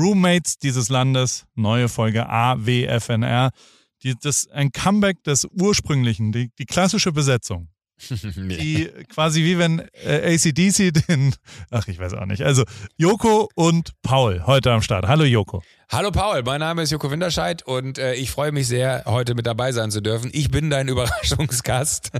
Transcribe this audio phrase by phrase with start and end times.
[0.00, 3.50] Roommates dieses Landes, neue Folge AWFNR.
[4.02, 7.68] Die, das ein Comeback des ursprünglichen, die, die klassische Besetzung.
[8.36, 11.34] Die quasi wie wenn äh, ACDC den,
[11.70, 12.42] ach ich weiß auch nicht.
[12.42, 12.64] Also
[12.96, 15.06] Joko und Paul heute am Start.
[15.06, 15.62] Hallo Joko.
[15.92, 19.44] Hallo Paul, mein Name ist Joko Winterscheid und äh, ich freue mich sehr, heute mit
[19.44, 20.30] dabei sein zu dürfen.
[20.32, 22.12] Ich bin dein Überraschungsgast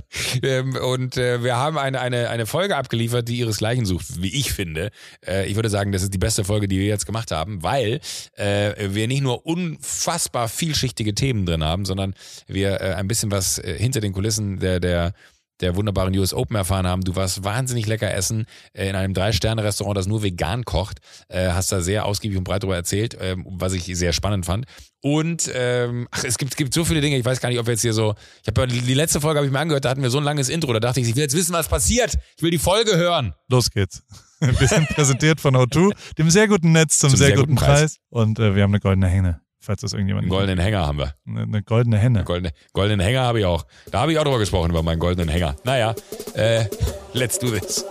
[0.43, 4.51] ähm, und äh, wir haben eine, eine, eine Folge abgeliefert, die ihresgleichen sucht, wie ich
[4.51, 4.91] finde.
[5.25, 8.01] Äh, ich würde sagen, das ist die beste Folge, die wir jetzt gemacht haben, weil
[8.35, 12.13] äh, wir nicht nur unfassbar vielschichtige Themen drin haben, sondern
[12.47, 15.13] wir äh, ein bisschen was äh, hinter den Kulissen der, der
[15.61, 17.03] der wunderbaren US Open erfahren haben.
[17.03, 20.99] Du warst wahnsinnig lecker essen äh, in einem Drei-Sterne-Restaurant, das nur vegan kocht.
[21.29, 24.65] Äh, hast da sehr ausgiebig und breit darüber erzählt, ähm, was ich sehr spannend fand.
[25.01, 27.73] Und ähm, ach, es gibt, gibt so viele Dinge, ich weiß gar nicht, ob wir
[27.73, 28.15] jetzt hier so.
[28.43, 30.49] Ich habe die letzte Folge habe ich mir angehört, da hatten wir so ein langes
[30.49, 32.17] Intro, da dachte ich, ich will jetzt wissen, was passiert.
[32.37, 33.33] Ich will die Folge hören.
[33.49, 34.03] Los geht's.
[34.39, 37.65] Wir sind präsentiert von O2, dem sehr guten Netz zum, zum sehr, sehr, guten, guten
[37.65, 37.79] Preis.
[37.79, 37.97] Preis.
[38.09, 40.23] Und äh, wir haben eine goldene Hänge falls das irgendjemand.
[40.23, 41.13] Einen goldenen Hänger haben wir.
[41.25, 42.19] Eine, eine goldene Henne.
[42.19, 43.65] Eine goldene, goldenen Hänger habe ich auch.
[43.91, 45.55] Da habe ich auch drüber gesprochen, über meinen goldenen Hänger.
[45.63, 45.95] Naja,
[46.33, 46.65] äh,
[47.13, 47.85] let's do this.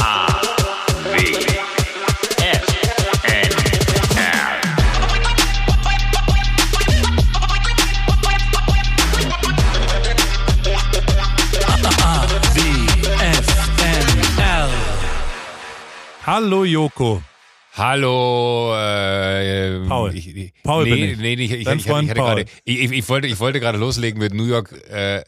[0.00, 0.26] A,
[1.04, 1.16] W,
[2.38, 2.66] F,
[3.24, 3.50] N,
[4.16, 4.60] R.
[12.04, 12.60] A, W,
[13.18, 13.46] F,
[13.82, 14.68] N, L.
[16.26, 17.22] Hallo Joko.
[17.74, 20.14] Hallo, äh, Paul.
[20.14, 21.18] Ich, Paul nee, bin ich.
[21.18, 22.34] Nee, ich, ich, Dein ich, Freund ich, hatte Paul.
[22.34, 25.22] Grade, ich, ich, wollte, ich wollte gerade loslegen mit New York, äh,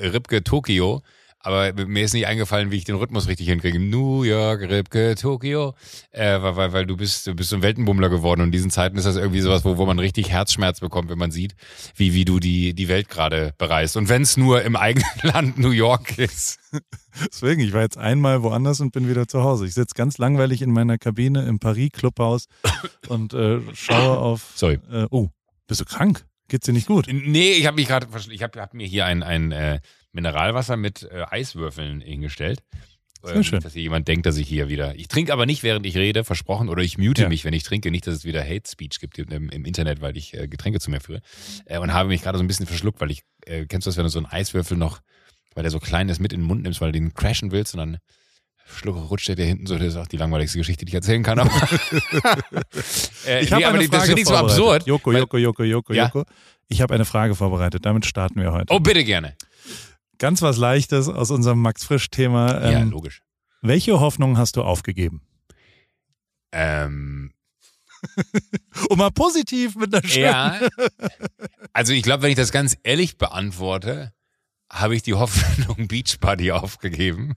[0.00, 1.02] Ripke, Tokio.
[1.44, 3.78] Aber mir ist nicht eingefallen, wie ich den Rhythmus richtig hinkriege.
[3.78, 5.74] New York, Ripke, Tokio.
[6.10, 8.96] Äh, weil, weil du bist, du bist so ein Weltenbummler geworden und in diesen Zeiten
[8.96, 11.54] ist das irgendwie sowas, wo, wo man richtig Herzschmerz bekommt, wenn man sieht,
[11.96, 13.98] wie, wie du die, die Welt gerade bereist.
[13.98, 16.60] Und wenn es nur im eigenen Land New York ist.
[17.28, 19.66] Deswegen, ich war jetzt einmal woanders und bin wieder zu Hause.
[19.66, 22.46] Ich sitze ganz langweilig in meiner Kabine im Paris Clubhaus
[23.08, 24.52] und äh, schaue auf.
[24.54, 24.80] Sorry.
[24.90, 25.28] Äh, oh,
[25.66, 26.24] bist du krank?
[26.48, 27.06] Geht's dir nicht gut?
[27.10, 29.80] Nee, ich habe mich gerade, ich habe hab mir hier ein, ein äh,
[30.12, 32.62] Mineralwasser mit äh, Eiswürfeln hingestellt.
[33.22, 33.60] Sehr schön.
[33.60, 34.94] Dass hier jemand denkt, dass ich hier wieder.
[34.96, 37.28] Ich trinke aber nicht, während ich rede, versprochen, oder ich mute Ja.
[37.30, 37.90] mich, wenn ich trinke.
[37.90, 40.90] Nicht, dass es wieder Hate Speech gibt im, im Internet, weil ich äh, Getränke zu
[40.90, 41.22] mir führe.
[41.64, 43.96] Äh, und habe mich gerade so ein bisschen verschluckt, weil ich, äh, kennst du das,
[43.96, 45.00] wenn du so einen Eiswürfel noch,
[45.54, 47.72] weil der so klein ist, mit in den Mund nimmst, weil du den crashen willst
[47.74, 47.98] und dann
[48.66, 49.76] schluck, rutscht der hinten so.
[49.78, 51.38] Das ist auch die langweiligste Geschichte, die ich erzählen kann.
[51.38, 51.50] Aber,
[53.26, 54.50] äh, Ich habe nee, eine das Frage finde ich so vorbereitet.
[54.58, 54.86] absurd.
[54.86, 56.04] Joko, Joko, Joko, Joko, Ja?
[56.06, 56.24] Joko.
[56.68, 57.84] Ich habe eine Frage vorbereitet.
[57.84, 58.72] Damit starten wir heute.
[58.72, 59.36] Oh, bitte gerne.
[60.18, 62.70] Ganz was Leichtes aus unserem Max Frisch-Thema.
[62.70, 63.20] ja, Ähm, logisch.
[63.62, 65.22] welche Hoffnung hast du aufgegeben?
[66.52, 67.32] Ähm,
[68.90, 70.26] Um mal positiv mit einer schönen.
[70.26, 70.60] Ja.
[71.72, 74.12] Also ich glaube, wenn ich das ganz ehrlich beantworte,
[74.74, 77.34] habe ich die Hoffnung Beach Party aufgegeben,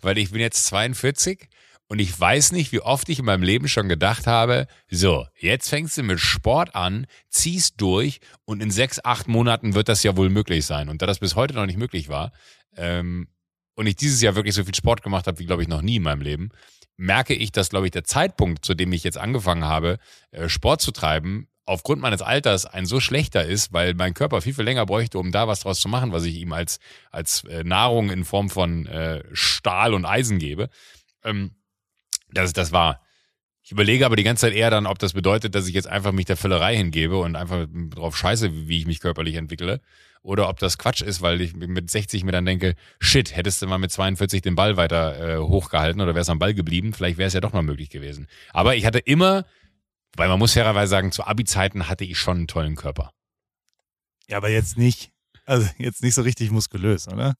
[0.00, 1.48] weil ich bin jetzt 42
[1.86, 5.68] und ich weiß nicht, wie oft ich in meinem Leben schon gedacht habe, so, jetzt
[5.68, 10.16] fängst du mit Sport an, ziehst durch und in sechs, acht Monaten wird das ja
[10.16, 10.88] wohl möglich sein.
[10.88, 12.32] Und da das bis heute noch nicht möglich war,
[12.76, 13.28] ähm,
[13.76, 15.96] und ich dieses Jahr wirklich so viel Sport gemacht habe, wie glaube ich noch nie
[15.96, 16.50] in meinem Leben,
[16.96, 19.98] merke ich, dass glaube ich der Zeitpunkt, zu dem ich jetzt angefangen habe,
[20.32, 24.54] äh, Sport zu treiben, aufgrund meines Alters ein so schlechter ist, weil mein Körper viel,
[24.54, 27.62] viel länger bräuchte, um da was draus zu machen, was ich ihm als, als äh,
[27.62, 30.68] Nahrung in Form von äh, Stahl und Eisen gebe.
[31.24, 31.52] Ähm,
[32.32, 33.00] das, das war.
[33.62, 36.10] Ich überlege aber die ganze Zeit eher dann, ob das bedeutet, dass ich jetzt einfach
[36.10, 39.80] mich der Völlerei hingebe und einfach drauf scheiße, wie ich mich körperlich entwickle.
[40.22, 43.66] Oder ob das Quatsch ist, weil ich mit 60 mir dann denke, shit, hättest du
[43.66, 47.28] mal mit 42 den Ball weiter äh, hochgehalten oder wärst am Ball geblieben, vielleicht wäre
[47.28, 48.26] es ja doch mal möglich gewesen.
[48.52, 49.44] Aber ich hatte immer,
[50.16, 53.12] weil man muss fairerweise sagen, zu Abi-Zeiten hatte ich schon einen tollen Körper.
[54.28, 55.12] Ja, aber jetzt nicht.
[55.44, 57.34] Also jetzt nicht so richtig muskulös, oder?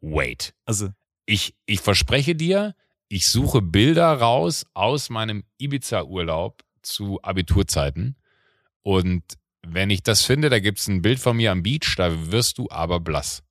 [0.00, 0.54] Wait.
[0.64, 0.90] Also,
[1.26, 2.74] Ich, ich verspreche dir,
[3.08, 8.16] ich suche Bilder raus aus meinem Ibiza-Urlaub zu Abiturzeiten.
[8.82, 9.24] Und
[9.66, 12.68] wenn ich das finde, da gibt's ein Bild von mir am Beach, da wirst du
[12.70, 13.42] aber blass.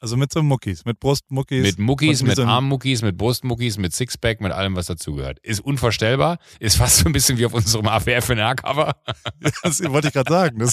[0.00, 1.62] Also mit so Muckis, mit Brustmuckis.
[1.62, 5.38] Mit Muckis, mit ein- Armmuckis, mit Brustmuckis, mit Sixpack, mit allem, was dazugehört.
[5.40, 8.94] Ist unvorstellbar, ist fast so ein bisschen wie auf unserem AWFNR-Cover.
[9.62, 10.62] Das wollte ich gerade sagen.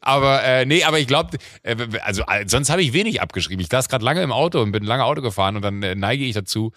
[0.00, 3.60] Aber äh, nee, aber ich glaube, äh, also äh, sonst habe ich wenig abgeschrieben.
[3.60, 6.24] Ich saß gerade lange im Auto und bin lange Auto gefahren und dann äh, neige
[6.24, 6.72] ich dazu,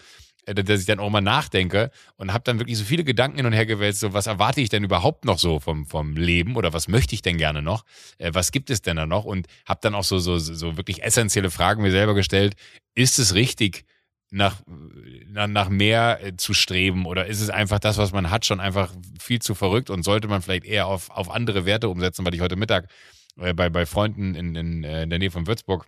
[0.54, 3.52] dass ich dann auch mal nachdenke und habe dann wirklich so viele Gedanken hin und
[3.52, 6.88] her gewälzt, so was erwarte ich denn überhaupt noch so vom, vom Leben oder was
[6.88, 7.84] möchte ich denn gerne noch?
[8.18, 9.24] Äh, was gibt es denn da noch?
[9.24, 12.54] Und habe dann auch so, so, so wirklich essentielle Fragen mir selber gestellt.
[12.94, 13.84] Ist es richtig,
[14.30, 14.60] nach,
[15.26, 18.92] nach, mehr äh, zu streben oder ist es einfach das, was man hat, schon einfach
[19.18, 22.40] viel zu verrückt und sollte man vielleicht eher auf, auf andere Werte umsetzen, weil ich
[22.40, 22.90] heute Mittag
[23.38, 25.86] äh, bei, bei Freunden in, in, äh, in der Nähe von Würzburg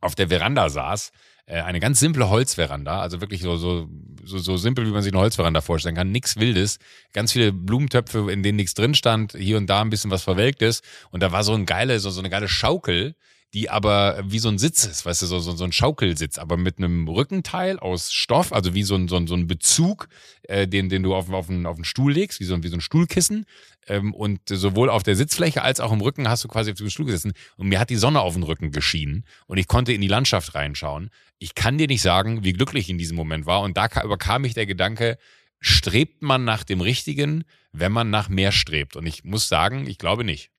[0.00, 3.88] auf der Veranda saß äh, eine ganz simple Holzveranda, also wirklich so, so,
[4.24, 6.78] so, so simpel, wie man sich eine Holzveranda vorstellen kann, nichts Wildes,
[7.12, 10.62] ganz viele Blumentöpfe, in denen nichts drin stand, hier und da ein bisschen was verwelkt
[10.62, 10.84] ist.
[11.10, 13.14] Und da war so ein geile, so, so eine geile Schaukel,
[13.52, 16.56] die aber wie so ein Sitz ist, weißt du, so, so, so ein Schaukelsitz, aber
[16.56, 20.08] mit einem Rückenteil aus Stoff, also wie so ein, so ein, so ein Bezug,
[20.42, 22.68] äh, den, den du auf, auf, einen, auf einen Stuhl legst, wie so, ein wie
[22.68, 23.46] so ein Stuhlkissen.
[23.88, 26.90] Ähm, und sowohl auf der Sitzfläche als auch im Rücken hast du quasi auf dem
[26.90, 27.32] Stuhl gesessen.
[27.56, 30.54] Und mir hat die Sonne auf den Rücken geschienen und ich konnte in die Landschaft
[30.54, 31.10] reinschauen.
[31.38, 33.62] Ich kann dir nicht sagen, wie glücklich ich in diesem Moment war.
[33.62, 35.18] Und da überkam mich der Gedanke,
[35.60, 38.96] strebt man nach dem Richtigen, wenn man nach mehr strebt?
[38.96, 40.50] Und ich muss sagen, ich glaube nicht.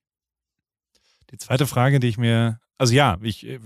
[1.31, 3.59] Die zweite Frage, die ich mir also ja, ich, äh,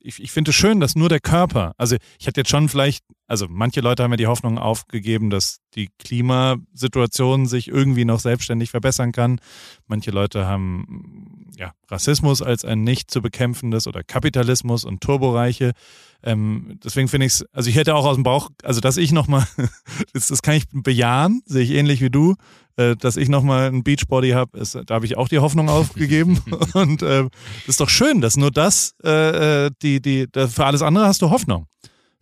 [0.00, 3.04] ich, ich finde es schön, dass nur der Körper, also ich hatte jetzt schon vielleicht,
[3.32, 8.70] also manche Leute haben ja die Hoffnung aufgegeben, dass die Klimasituation sich irgendwie noch selbstständig
[8.70, 9.40] verbessern kann.
[9.86, 15.72] Manche Leute haben ja, Rassismus als ein nicht zu bekämpfendes oder Kapitalismus und Turboreiche.
[16.22, 19.12] Ähm, deswegen finde ich es, also ich hätte auch aus dem Bauch, also dass ich
[19.12, 19.46] nochmal,
[20.12, 22.34] das, das kann ich bejahen, sehe ich ähnlich wie du,
[22.76, 26.38] äh, dass ich nochmal ein Beachbody habe, da habe ich auch die Hoffnung aufgegeben.
[26.74, 27.30] und äh,
[27.66, 31.30] ist doch schön, dass nur das, äh, äh die, die, für alles andere hast du
[31.30, 31.66] Hoffnung.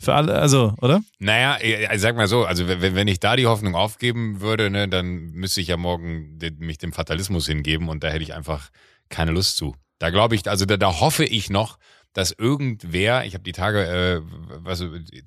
[0.01, 1.03] Für alle, also, oder?
[1.19, 4.89] Naja, ich sag mal so, also wenn, wenn ich da die Hoffnung aufgeben würde, ne,
[4.89, 8.71] dann müsste ich ja morgen mich dem Fatalismus hingeben und da hätte ich einfach
[9.11, 9.77] keine Lust zu.
[9.99, 11.77] Da glaube ich, also da, da hoffe ich noch,
[12.15, 14.21] dass irgendwer, ich habe die Tage, äh,
[14.65, 14.83] was,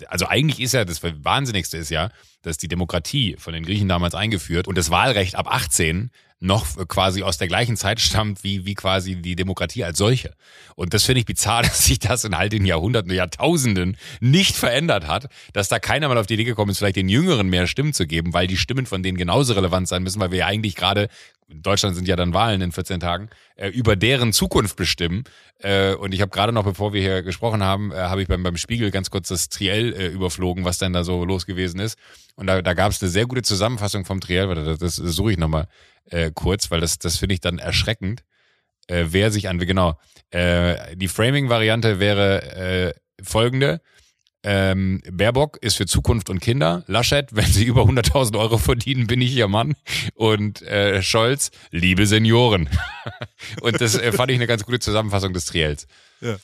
[0.08, 2.10] also eigentlich ist ja das Wahnsinnigste ist ja,
[2.42, 6.10] dass die Demokratie von den Griechen damals eingeführt und das Wahlrecht ab 18
[6.44, 10.36] noch quasi aus der gleichen Zeit stammt wie, wie quasi die Demokratie als solche.
[10.76, 15.08] Und das finde ich bizarr, dass sich das in all den Jahrhunderten, Jahrtausenden nicht verändert
[15.08, 17.94] hat, dass da keiner mal auf die Idee gekommen ist, vielleicht den Jüngeren mehr Stimmen
[17.94, 20.76] zu geben, weil die Stimmen von denen genauso relevant sein müssen, weil wir ja eigentlich
[20.76, 21.08] gerade
[21.54, 25.24] in Deutschland sind ja dann Wahlen in 14 Tagen, äh, über deren Zukunft bestimmen.
[25.60, 28.44] Äh, und ich habe gerade noch, bevor wir hier gesprochen haben, äh, habe ich beim,
[28.44, 31.98] beim Spiegel ganz kurz das Triell äh, überflogen, was denn da so los gewesen ist.
[32.36, 35.38] Und da, da gab es eine sehr gute Zusammenfassung vom Triell, das, das suche ich
[35.38, 35.68] nochmal
[36.06, 38.24] äh, kurz, weil das, das finde ich dann erschreckend,
[38.88, 39.98] äh, wer sich an, genau,
[40.32, 43.82] äh, die Framing-Variante wäre äh, folgende.
[44.44, 46.84] Ähm, Baerbock ist für Zukunft und Kinder.
[46.88, 49.76] Laschet, wenn sie über 100.000 Euro verdienen, bin ich ihr Mann.
[50.16, 52.70] Und äh, Scholz, liebe Senioren.
[53.62, 55.88] und das äh, fand ich eine ganz gute Zusammenfassung des Triels.
[56.22, 56.36] Ja.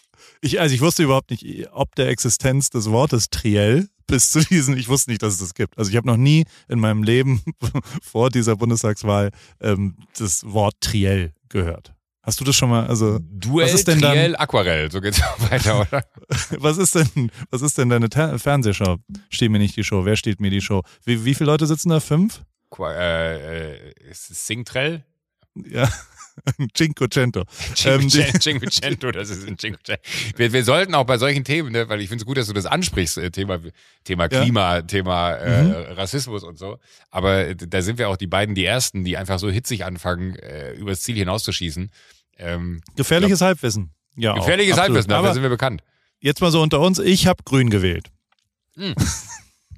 [0.42, 4.78] Ich, also ich wusste überhaupt nicht, ob der Existenz des Wortes Triell bis zu diesen,
[4.78, 5.78] ich wusste nicht, dass es das gibt.
[5.78, 7.42] Also ich habe noch nie in meinem Leben
[8.02, 9.32] vor dieser Bundestagswahl
[9.62, 11.94] ähm, das Wort Triell gehört.
[12.30, 12.86] Hast du das schon mal?
[12.86, 16.04] Also Duell, was ist denn Triell, dann, Aquarell, so geht's auch weiter, oder?
[16.60, 18.98] was ist denn, was ist denn deine Ta Fernsehshow?
[19.32, 20.06] Steht mir nicht die Show.
[20.06, 20.84] Wer steht mir die Show?
[21.06, 22.00] Wie, wie viele Leute sitzen da?
[22.00, 22.44] Fünf?
[22.70, 25.04] Qua, äh, äh, Singtrell?
[25.56, 25.90] Ja.
[26.78, 27.44] Cinquecento.
[27.76, 30.02] Cinquecento, ähm, das ist ein Cinquecento.
[30.36, 32.54] Wir, wir sollten auch bei solchen Themen, ne, weil ich finde es gut, dass du
[32.54, 33.60] das ansprichst, äh, Thema,
[34.04, 34.82] Thema Klima, ja.
[34.82, 35.74] Thema äh, mhm.
[35.94, 36.78] Rassismus und so.
[37.10, 40.74] Aber da sind wir auch die beiden die Ersten, die einfach so hitzig anfangen, äh,
[40.74, 41.92] übers Ziel hinauszuschießen.
[42.40, 43.92] Ähm, Gefährliches glaub, Halbwissen.
[44.16, 45.84] Ja, gefährliches auch, Halbwissen, dafür sind wir bekannt.
[46.20, 48.10] Jetzt mal so unter uns, ich habe grün gewählt.
[48.76, 48.96] Mhm.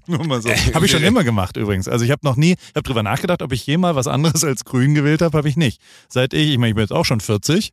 [0.08, 0.50] Nur mal so.
[0.50, 1.88] habe ich schon immer gemacht übrigens.
[1.88, 4.66] Also ich habe noch nie, ich habe drüber nachgedacht, ob ich jemals was anderes als
[4.66, 5.80] grün gewählt habe, habe ich nicht.
[6.10, 7.72] Seit ich, ich meine, ich bin jetzt auch schon 40.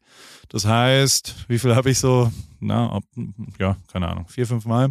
[0.49, 2.31] Das heißt, wie viel habe ich so?
[2.61, 3.05] Na, ob,
[3.59, 4.91] ja, keine Ahnung, vier, fünf Mal.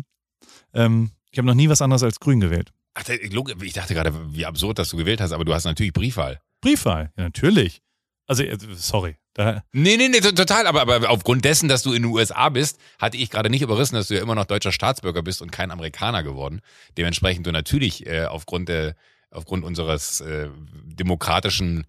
[0.74, 2.72] Ähm, ich habe noch nie was anderes als grün gewählt.
[2.96, 6.40] Ach, ich dachte gerade, wie absurd, dass du gewählt hast, aber du hast natürlich Briefwahl.
[6.62, 7.82] Briefwahl, ja, natürlich.
[8.28, 9.16] Also, äh, sorry.
[9.34, 10.68] Da nee, nee, nee, total.
[10.68, 13.96] Aber, aber aufgrund dessen, dass du in den USA bist, hatte ich gerade nicht überrissen,
[13.96, 16.62] dass du ja immer noch deutscher Staatsbürger bist und kein Amerikaner geworden.
[16.98, 18.96] Dementsprechend du natürlich äh, aufgrund der,
[19.32, 20.50] aufgrund unseres äh,
[20.86, 21.86] demokratischen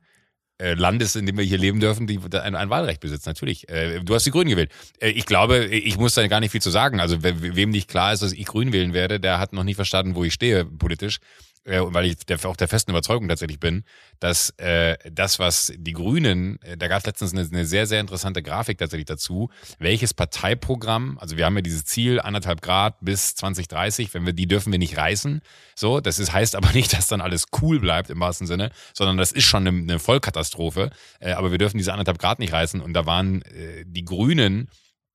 [0.60, 3.26] äh, Landes, in dem wir hier leben dürfen, die ein, ein Wahlrecht besitzt.
[3.26, 3.68] Natürlich.
[3.68, 4.70] Äh, du hast die Grünen gewählt.
[5.00, 7.00] Äh, ich glaube, ich muss da gar nicht viel zu sagen.
[7.00, 9.76] Also we wem nicht klar ist, dass ich Grün wählen werde, der hat noch nicht
[9.76, 11.18] verstanden, wo ich stehe politisch
[11.64, 13.84] äh, weil ich der, auch der festen Überzeugung tatsächlich bin,
[14.20, 18.00] dass äh, das, was die Grünen, äh, da gab es letztens eine, eine sehr, sehr
[18.00, 23.34] interessante Grafik tatsächlich dazu, welches Parteiprogramm, also wir haben ja dieses Ziel, anderthalb Grad bis
[23.34, 25.40] 2030, wenn wir, die dürfen wir nicht reißen.
[25.74, 29.16] So, das ist, heißt aber nicht, dass dann alles cool bleibt im wahrsten Sinne, sondern
[29.16, 30.90] das ist schon eine, eine Vollkatastrophe.
[31.20, 32.80] Äh, aber wir dürfen diese anderthalb Grad nicht reißen.
[32.80, 34.68] Und da waren äh, die Grünen,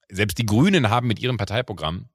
[0.10, 2.10] selbst die Grünen haben mit ihrem Parteiprogramm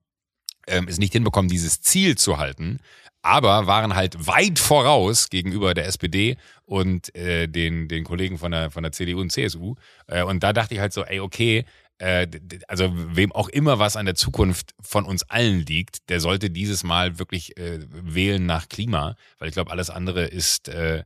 [0.67, 2.79] ähm, es nicht hinbekommen, dieses Ziel zu halten
[3.23, 8.71] aber waren halt weit voraus gegenüber der SPD und äh, den, den Kollegen von der,
[8.71, 9.75] von der CDU und CSU.
[10.07, 11.65] Äh, und da dachte ich halt so, ey, okay,
[11.99, 12.29] äh,
[12.69, 16.85] also wem auch immer was an der Zukunft von uns allen liegt, der sollte dieses
[16.85, 21.03] Mal wirklich äh, wählen nach Klima, weil ich glaube, alles andere ist, äh,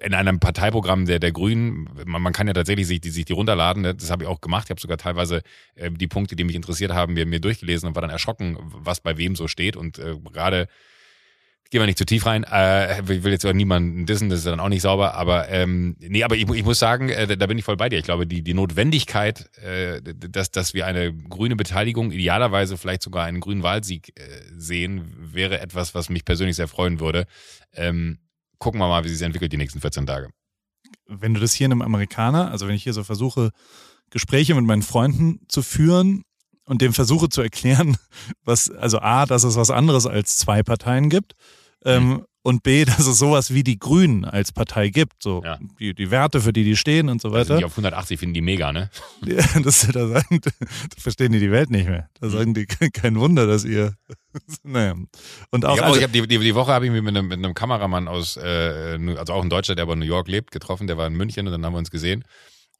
[0.00, 3.32] in einem Parteiprogramm der, der Grünen, man, man kann ja tatsächlich sich die, sich die
[3.32, 3.94] runterladen, ne?
[3.94, 4.64] das habe ich auch gemacht.
[4.66, 5.42] Ich habe sogar teilweise
[5.74, 9.00] äh, die Punkte, die mich interessiert haben, mir, mir durchgelesen und war dann erschrocken, was
[9.00, 9.76] bei wem so steht.
[9.76, 10.66] Und äh, gerade
[11.72, 12.44] gehen wir nicht zu tief rein.
[12.44, 15.14] Äh, ich will jetzt auch niemanden dissen, das ist dann auch nicht sauber.
[15.14, 17.98] Aber ähm, nee, aber ich, ich muss sagen, äh, da bin ich voll bei dir.
[17.98, 23.24] Ich glaube, die, die Notwendigkeit, äh, dass, dass wir eine grüne Beteiligung, idealerweise vielleicht sogar
[23.24, 24.22] einen grünen Wahlsieg äh,
[24.54, 27.24] sehen, wäre etwas, was mich persönlich sehr freuen würde.
[27.72, 28.18] Ähm,
[28.58, 30.28] gucken wir mal, wie sich entwickelt die nächsten 14 Tage.
[31.06, 33.50] Wenn du das hier in einem Amerikaner, also wenn ich hier so versuche,
[34.10, 36.24] Gespräche mit meinen Freunden zu führen
[36.66, 37.96] und dem versuche zu erklären,
[38.44, 41.34] was, also A, dass es was anderes als zwei Parteien gibt
[41.84, 42.24] ähm.
[42.44, 45.58] Und B, dass es sowas wie die Grünen als Partei gibt, so ja.
[45.78, 47.54] die, die Werte, für die die stehen und so weiter.
[47.54, 48.90] Also die auf 180 finden die mega, ne?
[49.24, 50.50] Ja, das, da, sagen, da
[50.98, 52.08] verstehen die die Welt nicht mehr.
[52.20, 52.30] Da mhm.
[52.32, 53.94] sagen die, kein Wunder, dass ihr,
[54.64, 54.94] naja.
[55.50, 57.28] Und auch, ich habe also, hab die, die, die Woche habe ich mich mit einem,
[57.28, 60.50] mit einem Kameramann aus, äh, also auch ein Deutscher, der aber in New York lebt,
[60.50, 62.24] getroffen, der war in München und dann haben wir uns gesehen.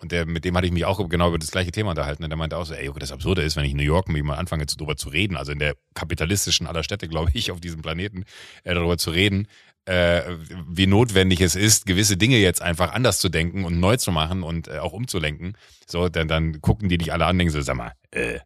[0.03, 2.25] Und der, mit dem hatte ich mich auch genau über das gleiche Thema unterhalten.
[2.25, 4.17] Und der meinte auch so, ey, das Absurde ist, wenn ich in New York mit
[4.17, 7.83] jemandem anfange, darüber zu reden, also in der kapitalistischen aller Städte, glaube ich, auf diesem
[7.83, 8.25] Planeten,
[8.65, 9.47] äh, darüber zu reden,
[9.85, 10.23] äh,
[10.69, 14.43] wie notwendig es ist, gewisse Dinge jetzt einfach anders zu denken und neu zu machen
[14.43, 15.57] und äh, auch umzulenken.
[15.87, 18.41] So, dann, dann gucken die dich alle an und denken so, sag mal, äh,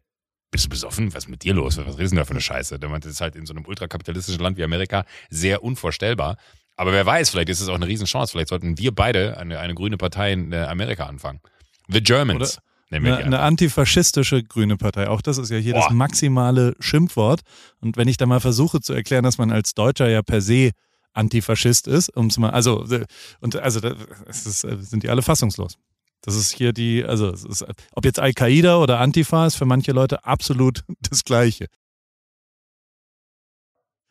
[0.51, 1.13] bist du besoffen?
[1.13, 1.77] Was ist mit dir los?
[1.77, 2.79] Was ist denn da für eine Scheiße?
[2.79, 6.37] Der meinte, das ist halt in so einem ultrakapitalistischen Land wie Amerika sehr unvorstellbar.
[6.77, 8.31] Aber wer weiß, vielleicht ist es auch eine Riesenchance.
[8.31, 11.41] Vielleicht sollten wir beide eine, eine grüne Partei in äh, Amerika anfangen.
[11.89, 12.59] The Germans.
[12.89, 15.09] Eine, eine, antifaschistische grüne Partei.
[15.09, 15.81] Auch das ist ja hier Boah.
[15.81, 17.41] das maximale Schimpfwort.
[17.81, 20.71] Und wenn ich da mal versuche zu erklären, dass man als Deutscher ja per se
[21.13, 23.05] Antifaschist ist, um es mal, also, äh,
[23.41, 25.77] und also, das ist, äh, sind die alle fassungslos.
[26.21, 30.23] Das ist hier die, also, ist, ob jetzt Al-Qaida oder Antifa ist für manche Leute
[30.23, 31.67] absolut das Gleiche.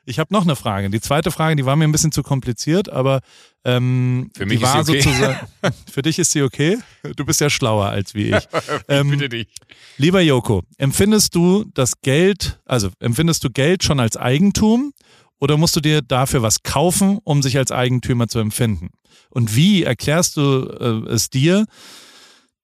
[0.09, 0.89] Ich habe noch eine Frage.
[0.89, 3.21] Die zweite Frage, die war mir ein bisschen zu kompliziert, aber
[3.65, 5.03] ähm, für mich die war ist sie okay.
[5.03, 5.47] sozusagen.
[5.93, 6.79] für dich ist sie okay.
[7.17, 8.49] Du bist ja schlauer als wie ich.
[8.89, 9.49] ähm, Bitte dich.
[9.97, 14.93] Lieber Joko, empfindest du das Geld, also empfindest du Geld schon als Eigentum
[15.41, 18.91] oder musst du dir dafür was kaufen, um sich als Eigentümer zu empfinden?
[19.31, 21.67] Und wie erklärst du äh, es dir,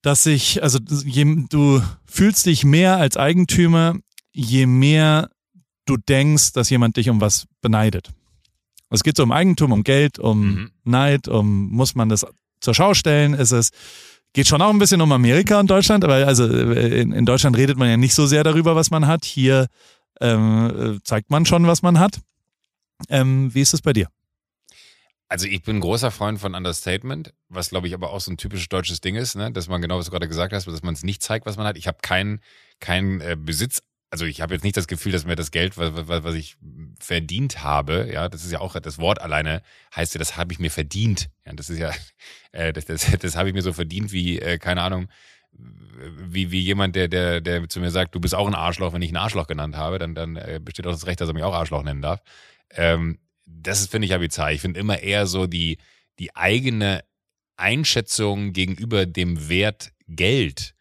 [0.01, 3.97] dass sich, also je, du fühlst dich mehr als Eigentümer,
[4.33, 5.29] je mehr
[5.85, 8.11] du denkst, dass jemand dich um was beneidet.
[8.91, 10.71] Es geht so um Eigentum, um Geld, um mhm.
[10.85, 12.27] Neid, um muss man das
[12.61, 13.71] zur Schau stellen, ist es
[14.33, 17.57] geht schon auch ein bisschen um Amerika und Deutschland, aber also äh, in, in Deutschland
[17.57, 19.25] redet man ja nicht so sehr darüber, was man hat.
[19.25, 19.67] Hier
[20.21, 22.21] ähm, zeigt man schon, was man hat.
[23.09, 24.09] Ähm, wie ist es bei dir?
[25.29, 28.69] Also ich bin großer Freund von Understatement, was glaube ich aber auch so ein typisches
[28.69, 29.51] deutsches Ding ist, ne?
[29.51, 31.67] dass man genau, was du gerade gesagt hast, dass man es nicht zeigt, was man
[31.67, 31.79] hat.
[31.79, 32.41] Ich habe keinen
[32.81, 36.07] kein, äh, Besitz also ich habe jetzt nicht das Gefühl, dass mir das Geld, was,
[36.07, 36.59] was, was ich
[37.01, 39.63] verdient habe, ja, das ist ja auch das Wort alleine,
[39.97, 41.31] heißt ja, das habe ich mir verdient.
[41.47, 41.93] Ja, das ist ja,
[42.53, 45.09] äh, das, das, das habe ich mir so verdient wie, äh, keine Ahnung,
[45.51, 49.01] wie, wie jemand, der, der, der zu mir sagt, du bist auch ein Arschloch, wenn
[49.01, 51.43] ich ein Arschloch genannt habe, dann, dann äh, besteht auch das Recht, dass er mich
[51.43, 52.21] auch Arschloch nennen darf.
[52.69, 54.53] Ähm, das finde ich ja bizarr.
[54.53, 55.79] Ich finde immer eher so die,
[56.19, 57.03] die eigene
[57.57, 60.75] Einschätzung gegenüber dem Wert Geld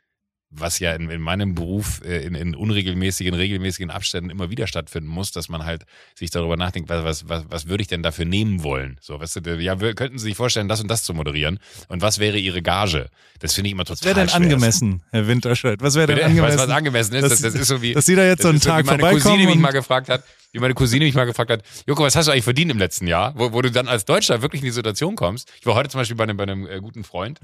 [0.51, 5.10] was ja in, in meinem Beruf äh, in, in unregelmäßigen, regelmäßigen Abständen immer wieder stattfinden
[5.10, 8.25] muss, dass man halt sich darüber nachdenkt, was, was, was, was würde ich denn dafür
[8.25, 8.98] nehmen wollen?
[9.01, 11.60] So, weißt du, ja, könnten Sie sich vorstellen, das und das zu moderieren?
[11.88, 13.10] Und was wäre Ihre Gage?
[13.39, 14.41] Das finde ich immer total Was wäre denn schwer.
[14.41, 15.81] angemessen, Herr Winterscheid?
[15.81, 16.60] Was wäre denn angemessen?
[16.60, 17.24] Weißt, was angemessen ist?
[17.24, 19.46] Das, das, das ist so wie, dass Sie da jetzt so einen Tag meine Cousine
[19.46, 22.31] mich mal gefragt hat, wie meine Cousine mich mal gefragt hat, Joko, was hast du
[22.31, 23.34] eigentlich verdient im letzten Jahr?
[23.38, 25.50] Wo, wo du dann als Deutscher wirklich in die Situation kommst.
[25.60, 27.39] Ich war heute zum Beispiel bei einem, bei einem äh, guten Freund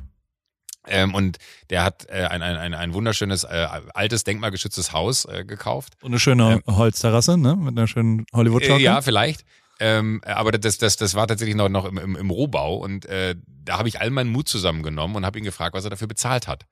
[0.87, 1.37] ähm, und
[1.69, 5.93] der hat äh, ein, ein, ein wunderschönes, äh, altes, denkmalgeschütztes Haus äh, gekauft.
[6.01, 7.55] Und eine schöne ähm, Holzterrasse, ne?
[7.55, 9.45] Mit einer schönen hollywood äh, Ja, vielleicht.
[9.79, 13.35] Ähm, aber das, das, das war tatsächlich noch, noch im, im, im Rohbau und äh,
[13.45, 16.47] da habe ich all meinen Mut zusammengenommen und habe ihn gefragt, was er dafür bezahlt
[16.47, 16.65] hat.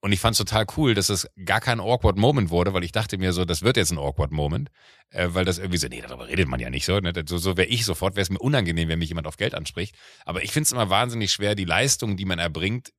[0.00, 2.92] Und ich fand es total cool, dass es gar kein awkward Moment wurde, weil ich
[2.92, 4.70] dachte mir so, das wird jetzt ein awkward Moment,
[5.10, 7.00] äh, weil das irgendwie so, nee, darüber redet man ja nicht so.
[7.00, 7.12] Ne?
[7.26, 9.96] So, so wäre ich sofort, wäre es mir unangenehm, wenn mich jemand auf Geld anspricht.
[10.24, 12.92] Aber ich finde es immer wahnsinnig schwer, die Leistung, die man erbringt,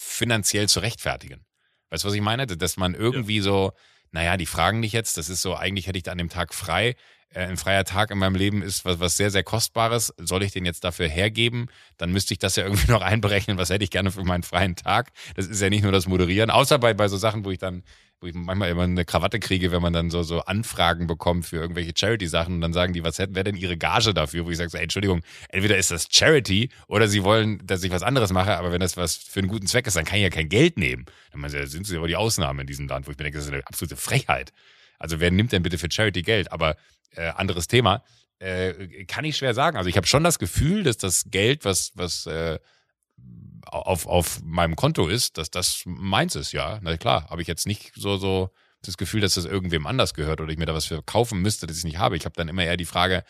[0.00, 1.44] finanziell zu rechtfertigen.
[1.90, 2.46] Weißt du, was ich meine?
[2.46, 3.42] Dass man irgendwie ja.
[3.42, 3.72] so,
[4.12, 6.54] naja, die fragen dich jetzt, das ist so, eigentlich hätte ich da an dem Tag
[6.54, 6.96] frei.
[7.28, 10.14] Äh, ein freier Tag in meinem Leben ist was, was sehr, sehr Kostbares.
[10.16, 11.68] Soll ich den jetzt dafür hergeben?
[11.98, 13.58] Dann müsste ich das ja irgendwie noch einberechnen.
[13.58, 15.10] Was hätte ich gerne für meinen freien Tag?
[15.34, 17.82] Das ist ja nicht nur das Moderieren, außer bei, bei so Sachen, wo ich dann
[18.20, 21.56] wo ich manchmal immer eine Krawatte kriege, wenn man dann so, so Anfragen bekommt für
[21.56, 24.44] irgendwelche Charity-Sachen und dann sagen die, was hätten wäre denn ihre Gage dafür?
[24.44, 27.90] Wo ich sage, so, ey, Entschuldigung, entweder ist das Charity oder sie wollen, dass ich
[27.90, 30.22] was anderes mache, aber wenn das was für einen guten Zweck ist, dann kann ich
[30.22, 31.06] ja kein Geld nehmen.
[31.32, 33.38] Dann meinen sie, sind sie aber die Ausnahme in diesem Land, wo ich mir denke,
[33.38, 34.52] das ist eine absolute Frechheit.
[34.98, 36.52] Also wer nimmt denn bitte für Charity Geld?
[36.52, 36.76] Aber
[37.16, 38.04] äh, anderes Thema.
[38.38, 39.76] Äh, kann ich schwer sagen.
[39.76, 42.58] Also ich habe schon das Gefühl, dass das Geld, was, was äh,
[43.66, 46.78] auf, auf meinem Konto ist, dass das meins ist, ja.
[46.82, 48.50] Na klar, habe ich jetzt nicht so, so
[48.82, 51.66] das Gefühl, dass das irgendwem anders gehört oder ich mir da was für kaufen müsste,
[51.66, 52.16] das ich nicht habe.
[52.16, 53.24] Ich habe dann immer eher die Frage,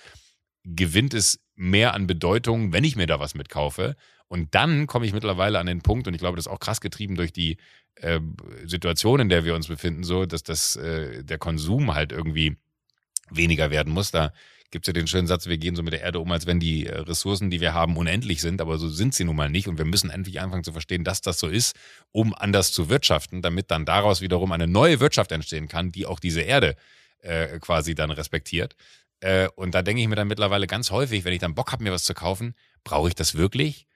[0.64, 3.96] gewinnt es mehr an Bedeutung, wenn ich mir da was mitkaufe?
[4.28, 6.80] Und dann komme ich mittlerweile an den Punkt, und ich glaube, das ist auch krass
[6.80, 7.56] getrieben durch die
[7.96, 8.20] äh,
[8.64, 12.56] Situation, in der wir uns befinden, so, dass das, äh, der Konsum halt irgendwie
[13.30, 14.10] weniger werden muss.
[14.10, 14.32] Da
[14.70, 16.60] gibt es ja den schönen Satz, wir gehen so mit der Erde um, als wenn
[16.60, 19.68] die äh, Ressourcen, die wir haben, unendlich sind, aber so sind sie nun mal nicht.
[19.68, 21.76] Und wir müssen endlich anfangen zu verstehen, dass das so ist,
[22.12, 26.20] um anders zu wirtschaften, damit dann daraus wiederum eine neue Wirtschaft entstehen kann, die auch
[26.20, 26.76] diese Erde
[27.20, 28.76] äh, quasi dann respektiert.
[29.20, 31.82] Äh, und da denke ich mir dann mittlerweile ganz häufig, wenn ich dann Bock habe,
[31.82, 33.86] mir was zu kaufen, brauche ich das wirklich?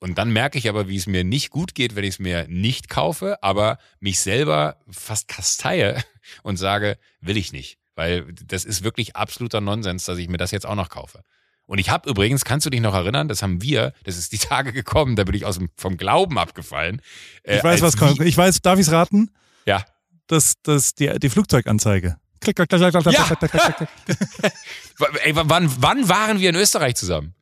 [0.00, 2.48] Und dann merke ich aber, wie es mir nicht gut geht, wenn ich es mir
[2.48, 6.02] nicht kaufe, aber mich selber fast kasteie
[6.42, 7.78] und sage, will ich nicht.
[7.94, 11.22] Weil das ist wirklich absoluter Nonsens, dass ich mir das jetzt auch noch kaufe.
[11.66, 14.38] Und ich habe übrigens, kannst du dich noch erinnern, das haben wir, das ist die
[14.38, 17.00] Tage gekommen, da bin ich aus dem, vom Glauben abgefallen.
[17.44, 18.20] Äh, ich weiß, was kommt.
[18.20, 19.30] Ich weiß, darf ich es raten?
[19.64, 19.84] Ja.
[20.26, 22.16] Das, das, die, die Flugzeuganzeige.
[22.40, 23.24] Klick, klick, klick, klick, ja.
[23.24, 24.52] klick, klick, klick.
[25.24, 27.34] Ey, wann, wann waren wir in Österreich zusammen?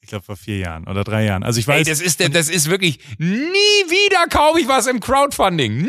[0.00, 1.42] Ich glaube vor vier Jahren oder drei Jahren.
[1.42, 1.86] Also ich weiß.
[1.86, 5.82] Ey, das ist, das ist wirklich nie wieder kaufe ich was im Crowdfunding.
[5.82, 5.88] Nie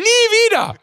[0.50, 0.76] wieder.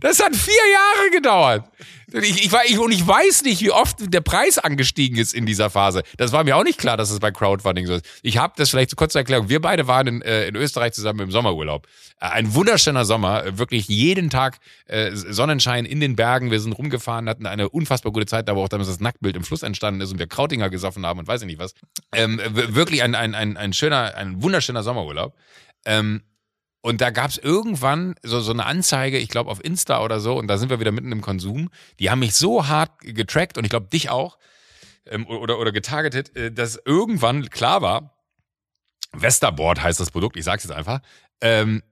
[0.00, 1.64] Das hat vier Jahre gedauert.
[2.12, 5.70] Ich, ich, ich, und ich weiß nicht, wie oft der Preis angestiegen ist in dieser
[5.70, 6.02] Phase.
[6.16, 8.04] Das war mir auch nicht klar, dass es bei Crowdfunding so ist.
[8.22, 9.48] Ich habe das vielleicht kurz zur Erklärung.
[9.48, 11.86] Wir beide waren in, äh, in Österreich zusammen im Sommerurlaub.
[12.20, 16.50] Äh, ein wunderschöner Sommer, äh, wirklich jeden Tag äh, Sonnenschein in den Bergen.
[16.50, 19.62] Wir sind rumgefahren, hatten eine unfassbar gute Zeit, wo auch damals das Nacktbild im Fluss
[19.62, 21.74] entstanden ist und wir Krautinger gesoffen haben und weiß ich nicht was.
[22.12, 25.34] Ähm, wirklich ein, ein, ein, ein schöner, ein wunderschöner Sommerurlaub.
[25.84, 26.22] Ähm,
[26.82, 30.36] und da gab es irgendwann so, so eine Anzeige, ich glaube auf Insta oder so,
[30.36, 31.70] und da sind wir wieder mitten im Konsum.
[31.98, 34.38] Die haben mich so hart getrackt und ich glaube dich auch
[35.06, 38.16] ähm, oder, oder getargetet, äh, dass irgendwann klar war,
[39.12, 41.00] Westerboard heißt das Produkt, ich sag's jetzt einfach,
[41.40, 41.82] ähm,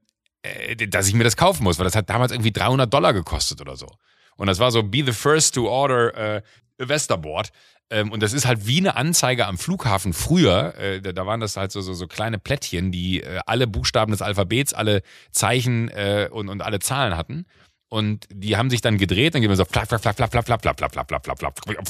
[0.43, 3.61] äh, dass ich mir das kaufen muss, weil das hat damals irgendwie 300 Dollar gekostet
[3.61, 3.89] oder so.
[4.37, 6.43] Und das war so, be the first to order äh,
[6.79, 7.51] Westerboard.
[7.91, 10.75] Ähm, und das ist halt wie eine Anzeige am Flughafen früher.
[10.77, 14.13] Äh, da, da, waren das halt so, so, so kleine Plättchen, die äh, alle Buchstaben
[14.13, 15.03] des Alphabets, alle
[15.33, 17.47] Zeichen äh, und, und alle Zahlen hatten.
[17.91, 20.45] Und die haben sich dann gedreht, dann gehen wir so flap, flap, flap, flap, flap,
[20.45, 21.89] flap, flap, flap, flap, flap, flap, flap,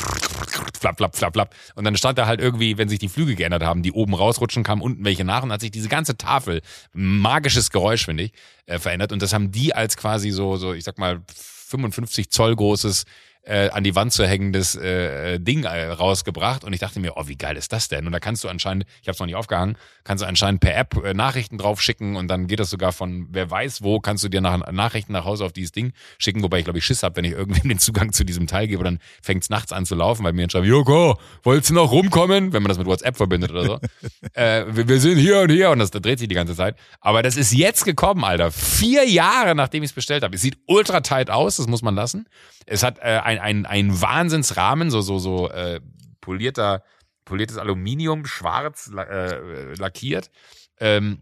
[0.79, 1.55] flap, flap, flap, flap.
[1.75, 4.63] Und dann stand da halt irgendwie, wenn sich die Flüge geändert haben, die oben rausrutschen,
[4.63, 8.33] kamen unten welche nach und hat sich diese ganze Tafel, magisches Geräusch, finde ich,
[8.67, 9.11] äh, verändert.
[9.11, 13.05] Und das haben die als quasi so, so, ich sag mal, 55 Zoll großes
[13.49, 17.27] äh, an die Wand zu hängendes äh, Ding äh, rausgebracht und ich dachte mir, oh,
[17.27, 18.07] wie geil ist das denn?
[18.07, 20.77] Und da kannst du anscheinend, ich habe es noch nicht aufgehangen, kannst du anscheinend per
[20.77, 24.23] App äh, Nachrichten drauf schicken und dann geht das sogar von wer weiß wo, kannst
[24.23, 27.03] du dir nach, Nachrichten nach Hause auf dieses Ding schicken, wobei ich glaube ich Schiss
[27.03, 29.87] habe, wenn ich irgendwem den Zugang zu diesem Teil gebe, dann fängt es nachts an
[29.87, 32.53] zu laufen, weil mir schreiben, Joko, wolltest du noch rumkommen?
[32.53, 33.79] Wenn man das mit WhatsApp verbindet oder so.
[34.35, 36.77] äh, wir, wir, sind hier und hier und das, das dreht sich die ganze Zeit.
[37.01, 38.51] Aber das ist jetzt gekommen, Alter.
[38.51, 40.35] Vier Jahre, nachdem ich es bestellt habe.
[40.35, 42.27] Es sieht ultra tight aus, das muss man lassen.
[42.69, 45.81] Es hat äh, ein, ein, ein Wahnsinnsrahmen, so, so, so äh,
[46.21, 46.83] polierter,
[47.25, 50.31] poliertes Aluminium, schwarz äh, lackiert.
[50.79, 51.21] Ähm,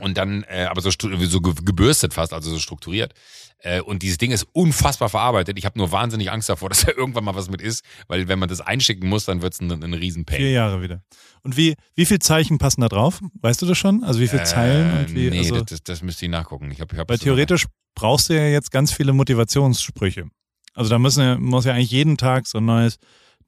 [0.00, 3.12] und dann, äh, aber so, so gebürstet fast, also so strukturiert.
[3.58, 5.58] Äh, und dieses Ding ist unfassbar verarbeitet.
[5.58, 8.38] Ich habe nur wahnsinnig Angst davor, dass da irgendwann mal was mit ist, weil wenn
[8.38, 10.38] man das einschicken muss, dann wird es ein, ein Riesenpain.
[10.38, 11.02] Vier Jahre wieder.
[11.42, 13.20] Und wie, wie viele Zeichen passen da drauf?
[13.40, 14.04] Weißt du das schon?
[14.04, 14.98] Also wie viele äh, Zeilen?
[14.98, 16.70] Und wie, nee, also, das, das müsste ich nachgucken.
[16.70, 20.28] Ich hab, ich hab weil theoretisch brauchst du ja jetzt ganz viele Motivationssprüche.
[20.74, 22.98] Also da müssen, muss ja eigentlich jeden Tag so ein neues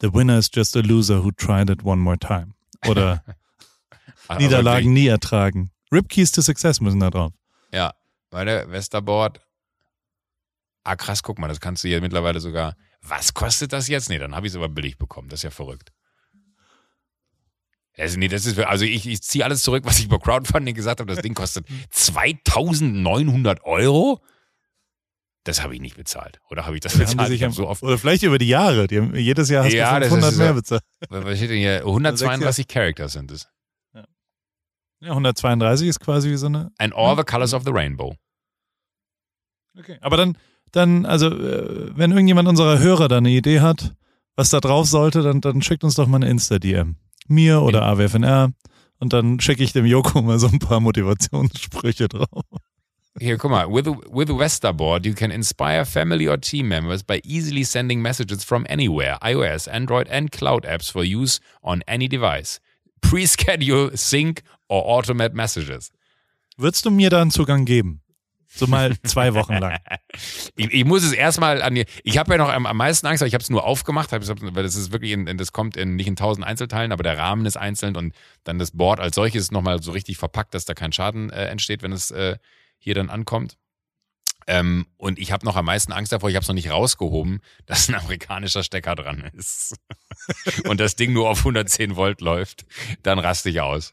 [0.00, 2.52] The winner is just a loser who tried it one more time.
[2.86, 3.24] Oder
[4.38, 5.70] Niederlagen nie ertragen.
[5.92, 7.32] Rip Keys to Success müssen da drauf.
[7.72, 7.94] Ja,
[8.30, 9.40] weil der Westerboard.
[10.84, 12.76] Ah, krass, guck mal, das kannst du hier mittlerweile sogar.
[13.02, 14.08] Was kostet das jetzt?
[14.08, 15.28] Nee, dann habe ich es aber billig bekommen.
[15.28, 15.92] Das ist ja verrückt.
[17.96, 21.00] Also, nee, das ist, also ich, ich ziehe alles zurück, was ich über Crowdfunding gesagt
[21.00, 21.12] habe.
[21.12, 24.20] Das Ding kostet 2900 Euro
[25.46, 26.40] das habe ich nicht bezahlt.
[26.50, 27.30] Oder habe ich das oder bezahlt?
[27.30, 28.88] Ich so oft oder vielleicht über die Jahre.
[28.88, 30.82] Die haben, jedes Jahr hast ja, du 500 mehr bezahlt.
[31.08, 31.78] Was steht denn hier?
[31.78, 33.48] 132 Characters sind es.
[33.94, 34.04] Ja.
[35.00, 36.72] ja, 132 ist quasi wie so eine.
[36.78, 37.16] And all ja.
[37.16, 38.16] the colors of the rainbow.
[39.78, 40.36] Okay, aber dann,
[40.72, 43.94] dann, also, äh, wenn irgendjemand unserer Hörer da eine Idee hat,
[44.34, 46.96] was da drauf sollte, dann, dann schickt uns doch mal eine Insta-DM.
[47.28, 48.52] Mir oder AWFNR.
[48.98, 52.44] Und dann schicke ich dem Joko mal so ein paar Motivationssprüche drauf.
[53.18, 53.70] Here, guck mal.
[53.70, 58.66] With, with Westerboard, you can inspire family or team members by easily sending messages from
[58.68, 62.60] anywhere, iOS, Android, and cloud apps for use on any device.
[63.00, 65.90] Pre-schedule, sync or automate messages.
[66.58, 68.02] Würdest du mir da einen Zugang geben?
[68.48, 69.78] So mal zwei Wochen lang.
[70.56, 71.84] ich, ich muss es erstmal an die.
[72.04, 74.20] Ich habe ja noch am, am meisten Angst, weil ich habe es nur aufgemacht, weil
[74.62, 77.56] das ist wirklich, in, das kommt in, nicht in tausend Einzelteilen, aber der Rahmen ist
[77.56, 81.30] einzeln und dann das Board als solches nochmal so richtig verpackt, dass da kein Schaden
[81.30, 82.36] äh, entsteht, wenn es äh,
[82.86, 83.58] hier dann ankommt.
[84.46, 87.40] Ähm, und ich habe noch am meisten Angst davor, ich habe es noch nicht rausgehoben,
[87.66, 89.74] dass ein amerikanischer Stecker dran ist.
[90.68, 92.64] und das Ding nur auf 110 Volt läuft.
[93.02, 93.92] Dann raste ich aus.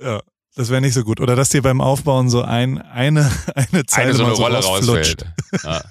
[0.00, 0.20] Ja,
[0.56, 1.20] das wäre nicht so gut.
[1.20, 4.58] Oder dass dir beim Aufbauen so ein, eine, eine Zeile eine so eine so Rolle
[4.58, 5.24] rausfällt.
[5.62, 5.84] Ja.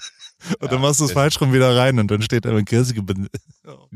[0.60, 2.94] Und dann machst du es falsch rum wieder rein und dann steht da ein Kirche.
[3.66, 3.88] Oh.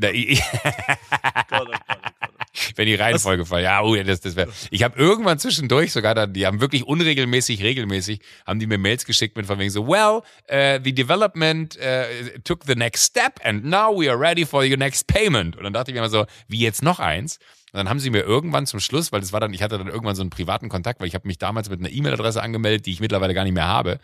[2.76, 3.64] Wenn die Reihenfolge fallen.
[3.64, 4.50] Ja, oh, das, das wäre.
[4.70, 9.04] Ich habe irgendwann zwischendurch sogar dann, die haben wirklich unregelmäßig, regelmäßig, haben die mir Mails
[9.04, 13.64] geschickt mit von wegen so, well, uh, the development uh, took the next step and
[13.64, 15.56] now we are ready for your next payment.
[15.56, 17.38] Und dann dachte ich mir immer so, wie jetzt noch eins?
[17.72, 19.86] Und dann haben sie mir irgendwann zum Schluss, weil das war dann, ich hatte dann
[19.86, 22.90] irgendwann so einen privaten Kontakt, weil ich habe mich damals mit einer E-Mail-Adresse angemeldet, die
[22.90, 24.00] ich mittlerweile gar nicht mehr habe.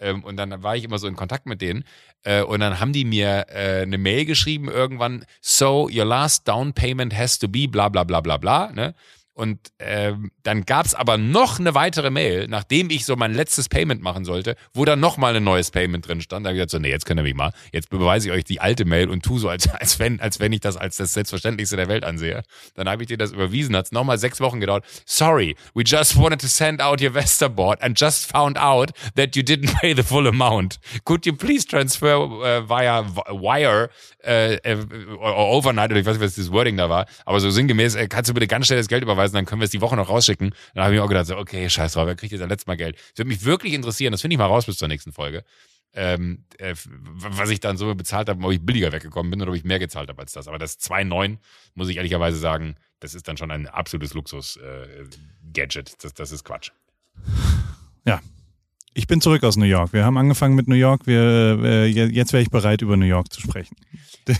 [0.00, 1.84] Ähm, und dann war ich immer so in Kontakt mit denen.
[2.22, 6.72] Äh, und dann haben die mir äh, eine Mail geschrieben irgendwann, so your last down
[6.72, 8.72] payment has to be bla bla bla bla bla.
[8.72, 8.94] Ne?
[9.32, 14.02] Und ähm, dann gab's aber noch eine weitere Mail, nachdem ich so mein letztes Payment
[14.02, 16.44] machen sollte, wo dann nochmal ein neues Payment drin stand.
[16.44, 17.52] Da habe ich gesagt, so, nee, jetzt könnt ihr mich mal.
[17.72, 20.52] Jetzt beweise ich euch die alte Mail und tu so, als, als, wenn, als wenn
[20.52, 22.42] ich das als das Selbstverständlichste der Welt ansehe.
[22.74, 24.84] Dann habe ich dir das überwiesen, hat's nochmal sechs Wochen gedauert.
[25.06, 29.42] Sorry, we just wanted to send out your Westerboard and just found out that you
[29.42, 30.78] didn't pay the full amount.
[31.04, 33.90] Could you please transfer uh, via wire
[34.22, 34.76] äh, äh,
[35.18, 38.34] overnight, oder ich weiß nicht, was das Wording da war, aber so sinngemäß, kannst du
[38.34, 40.54] bitte ganz schnell das Geld überweisen, dann können wir es die Woche noch rausschicken.
[40.74, 42.68] Dann habe ich mir auch gedacht, so, okay, scheiß drauf, wer kriegt jetzt das letzte
[42.68, 42.96] Mal Geld?
[42.96, 45.44] Das würde mich wirklich interessieren, das finde ich mal raus bis zur nächsten Folge.
[45.92, 49.56] Ähm, äh, was ich dann so bezahlt habe, ob ich billiger weggekommen bin oder ob
[49.56, 50.46] ich mehr gezahlt habe als das.
[50.46, 51.38] Aber das 2,9,
[51.74, 55.90] muss ich ehrlicherweise sagen, das ist dann schon ein absolutes Luxus-Gadget.
[55.90, 56.70] Äh, das, das ist Quatsch.
[58.06, 58.20] Ja,
[58.94, 59.92] ich bin zurück aus New York.
[59.92, 61.06] Wir haben angefangen mit New York.
[61.06, 63.76] Wir, äh, jetzt wäre ich bereit, über New York zu sprechen.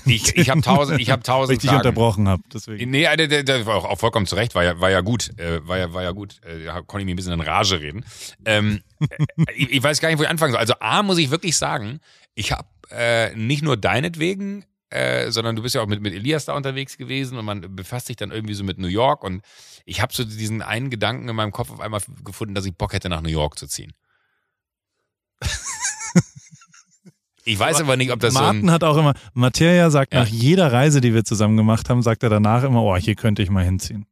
[0.06, 1.50] Ich, ich habe tausend, ich habe tausend.
[1.50, 2.42] Weil ich dich unterbrochen habe.
[2.52, 2.90] Deswegen.
[2.90, 4.54] Nee, der, der, der war auch, vollkommen zurecht.
[4.54, 5.30] War ja, war ja gut.
[5.38, 6.40] Äh, war ja, war ja gut.
[6.44, 8.04] Äh, konnte ich mir ein bisschen in Rage reden.
[8.44, 10.60] Ähm, äh, ich, ich, weiß gar nicht, wo ich anfangen soll.
[10.60, 12.00] Also A muss ich wirklich sagen,
[12.34, 16.46] ich habe äh, nicht nur deinetwegen äh, sondern du bist ja auch mit, mit Elias
[16.46, 19.42] da unterwegs gewesen und man befasst sich dann irgendwie so mit New York und
[19.84, 22.92] ich habe so diesen einen Gedanken in meinem Kopf auf einmal gefunden, dass ich Bock
[22.92, 23.92] hätte, nach New York zu ziehen.
[27.44, 30.14] Ich weiß aber, aber, nicht, ob das Martin so ein hat auch immer, Materia sagt
[30.14, 30.20] ja.
[30.20, 33.42] nach jeder Reise, die wir zusammen gemacht haben, sagt er danach immer, oh, hier könnte
[33.42, 34.06] ich mal hinziehen.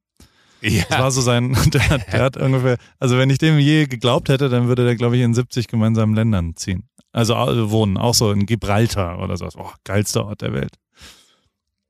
[0.61, 0.83] Ja.
[0.89, 4.29] Das war so sein, der hat, der hat ungefähr, also wenn ich dem je geglaubt
[4.29, 6.89] hätte, dann würde der, glaube ich, in 70 gemeinsamen Ländern ziehen.
[7.13, 7.35] Also
[7.71, 9.49] wohnen, auch so in Gibraltar oder so.
[9.57, 10.75] Oh, geilster Ort der Welt.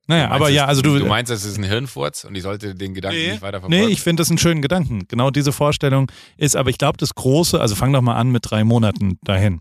[0.09, 0.99] Naja, aber ja, also du.
[0.99, 3.87] Du meinst, das ist ein Hirnfurz und ich sollte den Gedanken nee, nicht weiter verfolgen?
[3.87, 5.07] Nee, ich finde das einen schönen Gedanken.
[5.07, 8.51] Genau diese Vorstellung ist, aber ich glaube, das Große, also fang doch mal an mit
[8.51, 9.61] drei Monaten dahin.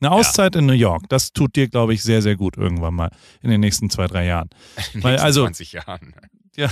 [0.00, 0.60] Eine Auszeit ja.
[0.60, 3.10] in New York, das tut dir, glaube ich, sehr, sehr gut irgendwann mal
[3.42, 4.48] in den nächsten zwei, drei Jahren.
[4.94, 6.14] Weil, also, 20 Jahren.
[6.56, 6.70] Ja,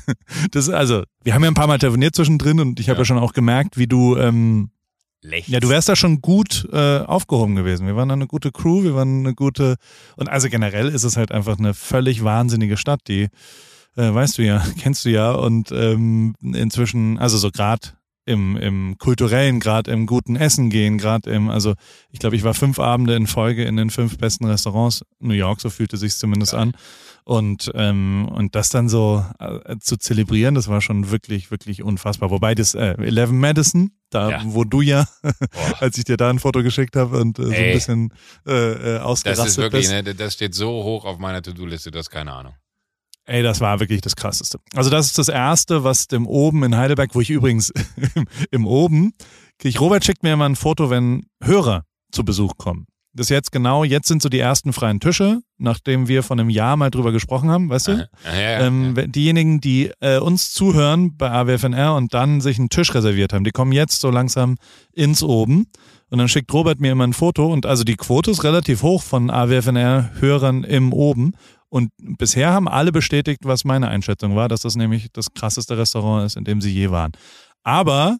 [0.50, 3.00] das also, wir haben ja ein paar Mal telefoniert zwischendrin und ich habe ja.
[3.02, 4.70] ja schon auch gemerkt, wie du ähm,
[5.22, 5.50] Lechts.
[5.50, 7.86] Ja, du wärst da schon gut äh, aufgehoben gewesen.
[7.86, 9.76] Wir waren eine gute Crew, wir waren eine gute.
[10.16, 13.28] Und also generell ist es halt einfach eine völlig wahnsinnige Stadt, die,
[13.96, 15.30] äh, weißt du ja, kennst du ja.
[15.30, 17.90] Und ähm, inzwischen, also so gerade
[18.24, 21.74] im, im kulturellen, gerade im guten Essen gehen, gerade im, also
[22.10, 25.60] ich glaube, ich war fünf Abende in Folge in den fünf besten Restaurants New York,
[25.60, 26.60] so fühlte sich zumindest ja.
[26.60, 26.72] an.
[27.24, 32.30] Und, ähm, und das dann so äh, zu zelebrieren, das war schon wirklich, wirklich unfassbar.
[32.30, 34.42] Wobei das äh, Eleven Madison, da ja.
[34.44, 35.06] wo du ja,
[35.80, 38.14] als ich dir da ein Foto geschickt habe und äh, so ein bisschen
[38.46, 40.04] äh, äh, ausgerastet Das ist wirklich, bist.
[40.04, 42.54] ne, das steht so hoch auf meiner To-Do-Liste, das keine Ahnung.
[43.24, 44.58] Ey, das war wirklich das Krasseste.
[44.74, 47.72] Also das ist das Erste, was dem Oben in Heidelberg, wo ich übrigens
[48.50, 49.12] im Oben,
[49.62, 53.84] ich, Robert schickt mir immer ein Foto, wenn Hörer zu Besuch kommen das jetzt genau,
[53.84, 57.50] jetzt sind so die ersten freien Tische, nachdem wir von einem Jahr mal drüber gesprochen
[57.50, 57.92] haben, weißt du?
[57.92, 59.06] Ja, ja, ähm, ja.
[59.06, 63.50] Diejenigen, die äh, uns zuhören bei AWFNR und dann sich einen Tisch reserviert haben, die
[63.50, 64.56] kommen jetzt so langsam
[64.92, 65.66] ins Oben.
[66.10, 69.02] Und dann schickt Robert mir immer ein Foto und also die Quote ist relativ hoch
[69.02, 71.32] von AWFNR-Hörern im Oben.
[71.70, 76.26] Und bisher haben alle bestätigt, was meine Einschätzung war, dass das nämlich das krasseste Restaurant
[76.26, 77.12] ist, in dem sie je waren.
[77.62, 78.18] Aber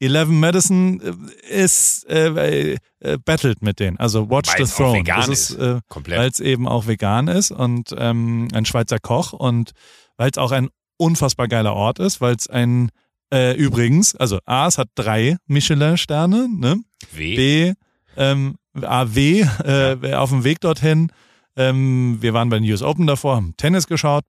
[0.00, 3.98] Eleven Madison äh, ist äh, äh, battelt mit denen.
[3.98, 5.04] Also Watch Weil's the Throne.
[5.04, 9.72] Das ist, äh, weil es eben auch vegan ist und ähm, ein Schweizer Koch und
[10.16, 12.90] weil es auch ein unfassbar geiler Ort ist, weil es ein
[13.32, 16.80] äh, übrigens, also A, es hat drei Michelin-Sterne, ne?
[17.12, 17.36] W.
[17.36, 17.72] B,
[18.16, 20.20] ähm, A, W, äh, ja.
[20.20, 21.10] auf dem Weg dorthin.
[21.56, 24.24] Ähm, wir waren bei den US Open davor, haben Tennis geschaut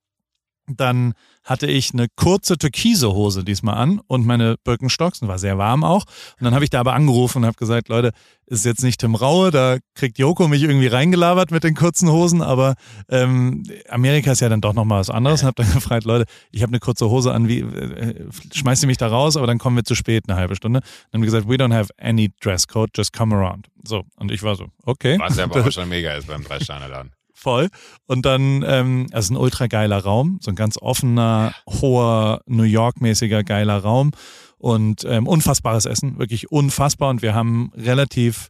[0.67, 5.59] Dann hatte ich eine kurze türkise Hose diesmal an und meine Birkenstocks und war sehr
[5.59, 6.05] warm auch.
[6.39, 8.11] Und dann habe ich da aber angerufen und habe gesagt, Leute,
[8.47, 12.41] ist jetzt nicht Tim Raue, da kriegt Joko mich irgendwie reingelabert mit den kurzen Hosen,
[12.41, 12.75] aber
[13.09, 16.63] ähm, Amerika ist ja dann doch nochmal was anderes und habe dann gefragt, Leute, ich
[16.63, 19.75] habe eine kurze Hose an, wie äh, schmeißt ihr mich da raus, aber dann kommen
[19.75, 20.79] wir zu spät, eine halbe Stunde.
[20.79, 23.67] Dann haben wir gesagt, we don't have any dress code, just come around.
[23.83, 25.17] So, und ich war so, okay.
[25.19, 27.11] Was ja aber auch schon mega ist beim Drei-Sterne-Laden
[27.45, 27.69] voll.
[28.07, 33.43] Und dann, ähm, also ein ultra geiler Raum, so ein ganz offener, hoher, New York-mäßiger
[33.43, 34.11] geiler Raum
[34.57, 37.11] und ähm, unfassbares Essen, wirklich unfassbar.
[37.11, 38.49] Und wir haben relativ,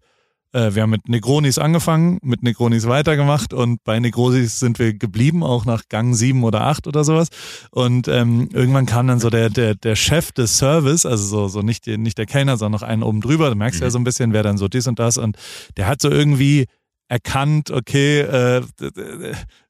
[0.53, 5.43] äh, wir haben mit Negronis angefangen, mit Negronis weitergemacht und bei Negronis sind wir geblieben,
[5.43, 7.27] auch nach Gang sieben oder acht oder sowas.
[7.71, 11.61] Und ähm, irgendwann kam dann so der, der, der Chef des Service, also so, so
[11.63, 13.87] nicht, nicht der Kellner, sondern noch einen oben drüber, da merkst du mhm.
[13.87, 15.35] ja so ein bisschen, wer dann so dies und das und
[15.75, 16.67] der hat so irgendwie
[17.07, 18.61] erkannt, okay, äh,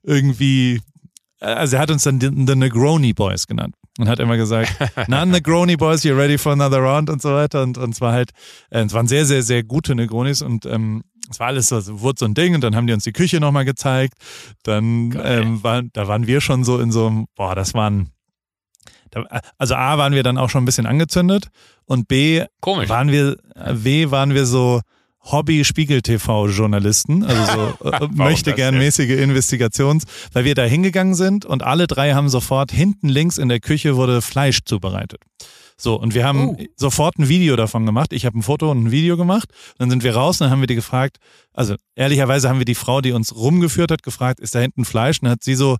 [0.04, 0.82] irgendwie,
[1.40, 4.76] also er hat uns dann The Negroni Boys genannt und hat immer gesagt,
[5.08, 7.64] na Negroni Boys, you're ready for another round und so weiter.
[7.64, 8.32] Und, und es war halt,
[8.70, 12.20] äh, es waren sehr, sehr, sehr gute Negronis und ähm, es war alles so, wurde
[12.20, 14.14] so ein Ding und dann haben die uns die Küche nochmal gezeigt,
[14.64, 18.12] dann ähm, war, da waren wir schon so in so einem, boah, das waren,
[19.58, 21.48] also A waren wir dann auch schon ein bisschen angezündet
[21.86, 22.90] und B Komisch.
[22.90, 24.82] waren wir, W waren wir so,
[25.26, 31.88] Hobby-Spiegel-TV-Journalisten, also so äh, möchte gern mäßige Investigations, weil wir da hingegangen sind und alle
[31.88, 35.22] drei haben sofort hinten links in der Küche wurde Fleisch zubereitet.
[35.78, 36.58] So, und wir haben oh.
[36.78, 38.14] sofort ein Video davon gemacht.
[38.14, 39.50] Ich habe ein Foto und ein Video gemacht.
[39.78, 41.18] Dann sind wir raus und dann haben wir die gefragt,
[41.54, 45.18] also ehrlicherweise haben wir die Frau, die uns rumgeführt hat, gefragt, ist da hinten Fleisch?
[45.20, 45.78] Und dann hat sie so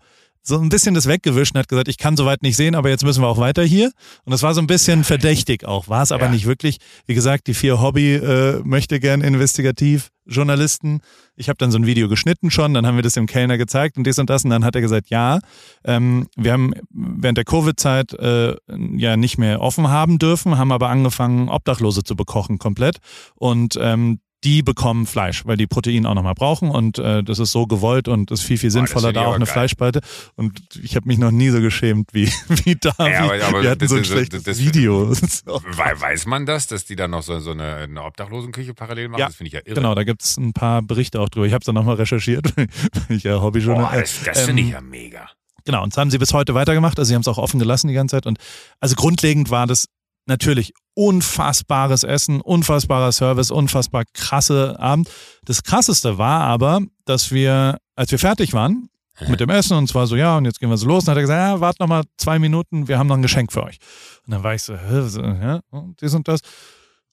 [0.48, 3.04] so ein bisschen das weggewischt und hat gesagt, ich kann soweit nicht sehen, aber jetzt
[3.04, 3.92] müssen wir auch weiter hier.
[4.24, 6.32] Und das war so ein bisschen verdächtig auch, war es aber ja.
[6.32, 6.78] nicht wirklich.
[7.06, 11.02] Wie gesagt, die vier Hobby äh, möchte gern investigativ Journalisten.
[11.36, 13.98] Ich habe dann so ein Video geschnitten schon, dann haben wir das dem Kellner gezeigt
[13.98, 15.40] und dies und das und dann hat er gesagt, ja,
[15.84, 18.56] ähm, wir haben während der Covid-Zeit äh,
[18.96, 22.98] ja nicht mehr offen haben dürfen, haben aber angefangen, Obdachlose zu bekochen komplett
[23.36, 27.52] und ähm, die bekommen Fleisch, weil die Protein auch nochmal brauchen und äh, das ist
[27.52, 29.54] so gewollt und ist viel, viel sinnvoller, da auch eine geil.
[29.54, 30.02] Fleischspalte.
[30.36, 32.94] Und ich habe mich noch nie so geschämt wie, wie da.
[33.00, 35.10] Ja, aber, aber wir hatten so ein schlechtes das, Video.
[35.16, 39.20] Weiß man das, dass die dann noch so, so eine, eine Obdachlosenküche parallel machen?
[39.20, 39.76] Ja, das finde ich ja irre.
[39.76, 41.48] Genau, da gibt es ein paar Berichte auch drüber.
[41.48, 42.54] Ich habe es dann nochmal recherchiert,
[43.10, 44.28] ich ja Hobbyjournalist.
[44.28, 45.30] das, das finde ich ähm, ja mega.
[45.66, 47.00] Genau, und das haben sie bis heute weitergemacht.
[47.00, 48.28] Also sie haben es auch offen gelassen die ganze Zeit.
[48.28, 48.38] Und
[48.80, 49.88] also grundlegend war das
[50.26, 55.10] natürlich unfassbares Essen, unfassbarer Service, unfassbar krasse Abend.
[55.46, 58.90] Das krasseste war aber, dass wir, als wir fertig waren
[59.28, 61.18] mit dem Essen und zwar so, ja, und jetzt gehen wir so los, und hat
[61.18, 63.78] er gesagt, ja, warte noch mal zwei Minuten, wir haben noch ein Geschenk für euch.
[64.26, 65.62] Und dann war ich so, ja,
[66.02, 66.42] dies und das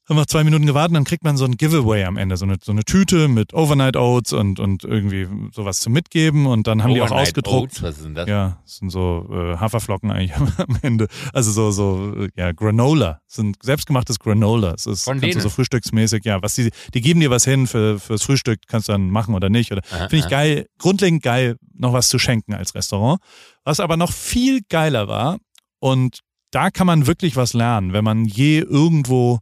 [0.09, 2.57] haben wir zwei Minuten gewartet, dann kriegt man so ein Giveaway am Ende, so eine,
[2.63, 6.91] so eine Tüte mit Overnight Oats und, und irgendwie sowas zum Mitgeben und dann haben
[6.91, 7.73] Overnight die auch ausgedruckt.
[7.73, 8.29] Oats, was sind das?
[8.29, 11.07] Ja, das sind so äh, Haferflocken eigentlich am Ende.
[11.33, 13.21] Also so, so, äh, ja, Granola.
[13.27, 14.73] Das sind selbstgemachtes Granola.
[14.73, 15.35] Das ist, Von kannst denen?
[15.35, 18.89] du so frühstücksmäßig, ja, was die, die geben dir was hin für, fürs Frühstück, kannst
[18.89, 19.71] du dann machen oder nicht.
[19.71, 23.21] Oder finde ich geil, grundlegend geil, noch was zu schenken als Restaurant.
[23.65, 25.39] Was aber noch viel geiler war
[25.79, 29.39] und da kann man wirklich was lernen, wenn man je irgendwo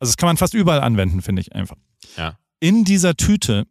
[0.00, 1.76] also das kann man fast überall anwenden, finde ich einfach.
[2.16, 2.36] Ja.
[2.58, 3.66] In dieser Tüte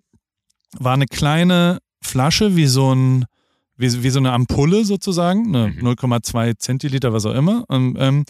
[0.78, 3.26] war eine kleine Flasche wie so ein
[3.80, 5.88] wie, wie so eine Ampulle sozusagen, eine mhm.
[5.88, 7.64] 0,2 Zentiliter, was auch immer.
[7.70, 8.26] Und, ähm,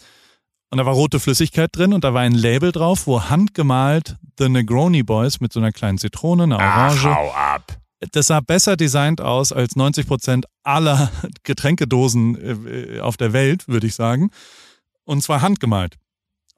[0.70, 4.48] und da war rote Flüssigkeit drin und da war ein Label drauf, wo handgemalt The
[4.48, 7.08] Negroni Boys mit so einer kleinen Zitrone, einer Orange.
[7.08, 7.76] Ach, hau ab.
[8.12, 11.10] Das sah besser designt aus als 90 Prozent aller
[11.42, 14.30] Getränkedosen äh, auf der Welt, würde ich sagen.
[15.04, 15.96] Und zwar handgemalt.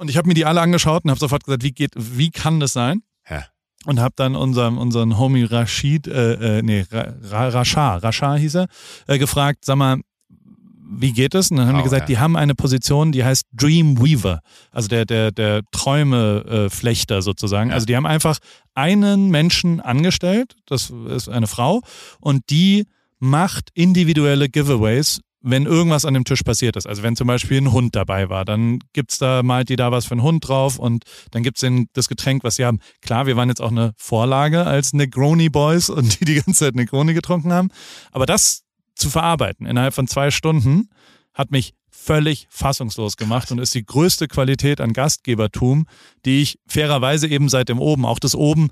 [0.02, 2.58] Und ich habe mir die alle angeschaut und habe sofort gesagt, wie geht, wie kann
[2.58, 3.02] das sein?
[3.30, 3.44] Ja.
[3.84, 8.66] Und habe dann unseren, unseren Homie Rashid, äh, äh, nee, Ra Rashar, Rashar hieß er,
[9.06, 10.00] äh, gefragt, sag mal,
[10.90, 11.52] wie geht es?
[11.52, 12.16] Und dann haben oh, die gesagt, ja.
[12.16, 14.40] die haben eine Position, die heißt Dream Weaver,
[14.72, 17.70] also der, der, der Träumeflechter äh, sozusagen.
[17.70, 17.74] Ja.
[17.76, 18.38] Also die haben einfach
[18.74, 21.80] einen Menschen angestellt, das ist eine Frau,
[22.18, 22.86] und die
[23.20, 26.86] macht individuelle Giveaways wenn irgendwas an dem Tisch passiert ist.
[26.86, 30.06] Also wenn zum Beispiel ein Hund dabei war, dann gibt's da, malt die da was
[30.06, 32.78] für einen Hund drauf und dann gibt's den, das Getränk, was sie haben.
[33.00, 36.74] Klar, wir waren jetzt auch eine Vorlage als Negroni Boys und die die ganze Zeit
[36.74, 37.68] Negroni getrunken haben.
[38.12, 38.62] Aber das
[38.94, 40.88] zu verarbeiten innerhalb von zwei Stunden
[41.34, 45.86] hat mich völlig fassungslos gemacht und ist die größte Qualität an Gastgebertum,
[46.24, 48.68] die ich fairerweise eben seit dem Oben, auch das Oben,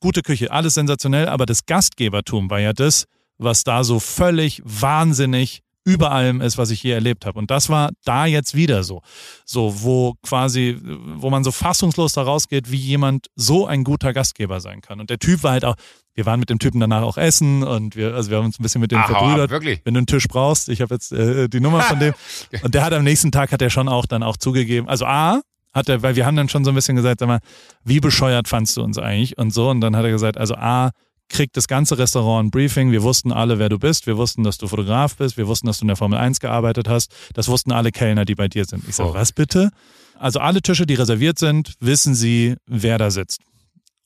[0.00, 3.04] gute Küche, alles sensationell, aber das Gastgebertum war ja das,
[3.38, 7.38] was da so völlig wahnsinnig über allem ist, was ich je erlebt habe.
[7.38, 9.02] Und das war da jetzt wieder so.
[9.44, 10.78] So, wo quasi,
[11.16, 15.00] wo man so fassungslos da rausgeht, wie jemand so ein guter Gastgeber sein kann.
[15.00, 15.76] Und der Typ war halt auch,
[16.14, 18.62] wir waren mit dem Typen danach auch essen und wir, also wir haben uns ein
[18.62, 19.50] bisschen mit dem Aha, verbrüdert.
[19.50, 19.80] wirklich?
[19.84, 22.14] Wenn du einen Tisch brauchst, ich habe jetzt äh, die Nummer von dem.
[22.62, 24.88] Und der hat am nächsten Tag hat er schon auch dann auch zugegeben.
[24.88, 25.40] Also A,
[25.72, 27.40] hat er, weil wir haben dann schon so ein bisschen gesagt, sag mal,
[27.84, 29.70] wie bescheuert fandst du uns eigentlich und so.
[29.70, 30.90] Und dann hat er gesagt, also A,
[31.30, 32.92] kriegt das ganze Restaurant ein Briefing.
[32.92, 34.06] Wir wussten alle, wer du bist.
[34.06, 35.36] Wir wussten, dass du Fotograf bist.
[35.38, 37.10] Wir wussten, dass du in der Formel 1 gearbeitet hast.
[37.34, 38.86] Das wussten alle Kellner, die bei dir sind.
[38.88, 39.14] Ich sage, Oh.
[39.14, 39.70] was bitte?
[40.18, 43.40] Also alle Tische, die reserviert sind, wissen sie, wer da sitzt.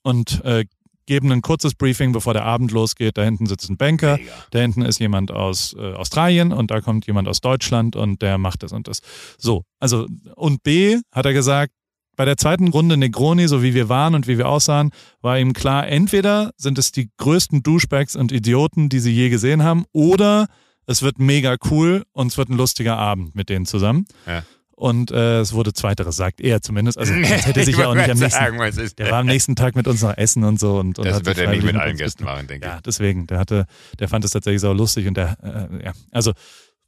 [0.03, 0.63] Und äh,
[1.07, 3.17] geben ein kurzes Briefing, bevor der Abend losgeht.
[3.17, 4.31] Da hinten sitzt ein Banker, Mega.
[4.51, 8.37] da hinten ist jemand aus äh, Australien und da kommt jemand aus Deutschland und der
[8.37, 8.99] macht das und das.
[9.37, 11.73] So, also und B hat er gesagt,
[12.15, 15.53] bei der zweiten Runde Negroni, so wie wir waren und wie wir aussahen, war ihm
[15.53, 20.47] klar, entweder sind es die größten Douchebags und Idioten, die sie je gesehen haben, oder
[20.87, 24.05] es wird mega cool und es wird ein lustiger Abend mit denen zusammen.
[24.27, 24.43] Ja.
[24.77, 26.97] Und äh, es wurde zweiteres, sagt er zumindest.
[26.97, 28.31] Also das hätte sich Ich ja auch nicht am nächsten.
[28.31, 31.23] sagen, Der war am nächsten Tag mit uns noch essen und so und, und Das
[31.23, 33.67] wird er nicht mit allen Gästen machen, denke Ja, deswegen, der hatte,
[33.99, 36.33] der fand es tatsächlich so lustig und der, äh, ja, also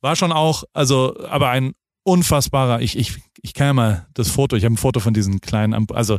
[0.01, 1.73] war schon auch, also, aber ein
[2.07, 5.41] unfassbarer, ich, ich, ich kann ja mal das Foto, ich habe ein Foto von diesen
[5.41, 6.17] kleinen, Amp- also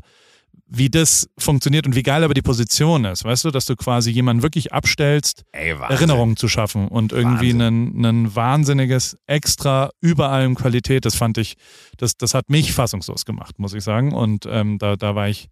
[0.70, 4.11] wie das funktioniert und wie geil aber die Position ist, weißt du, dass du quasi
[4.11, 5.44] jemanden wirklich abstellst.
[5.53, 5.70] Ey.
[5.70, 11.55] Erinnerungen zu schaffen und irgendwie ein, wahnsinniges Extra über allem Qualität, das fand ich,
[11.96, 15.48] das, das hat mich fassungslos gemacht, muss ich sagen und ähm, da, da war ich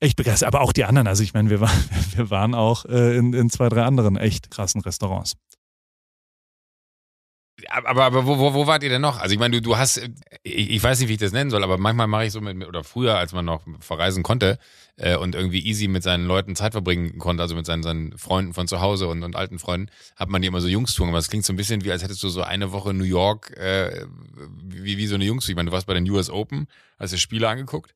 [0.00, 1.84] echt begeistert, aber auch die anderen, also ich meine, wir waren,
[2.16, 5.32] wir waren auch äh, in, in zwei, drei anderen echt krassen Restaurants.
[7.68, 9.20] Aber, aber wo, wo, wo wart ihr denn noch?
[9.20, 9.98] Also ich meine, du, du hast,
[10.42, 12.66] ich, ich weiß nicht, wie ich das nennen soll, aber manchmal mache ich so mit,
[12.66, 14.58] oder früher, als man noch verreisen konnte
[14.96, 18.54] äh, und irgendwie easy mit seinen Leuten Zeit verbringen konnte, also mit seinen, seinen Freunden
[18.54, 21.10] von zu Hause und, und alten Freunden, hat man die immer so Jungstouren.
[21.10, 23.56] Aber es klingt so ein bisschen wie, als hättest du so eine Woche New York,
[23.56, 24.06] äh,
[24.62, 25.50] wie, wie so eine Jungstour.
[25.50, 26.66] Ich meine, du warst bei den US Open,
[26.98, 27.94] hast dir Spiele angeguckt.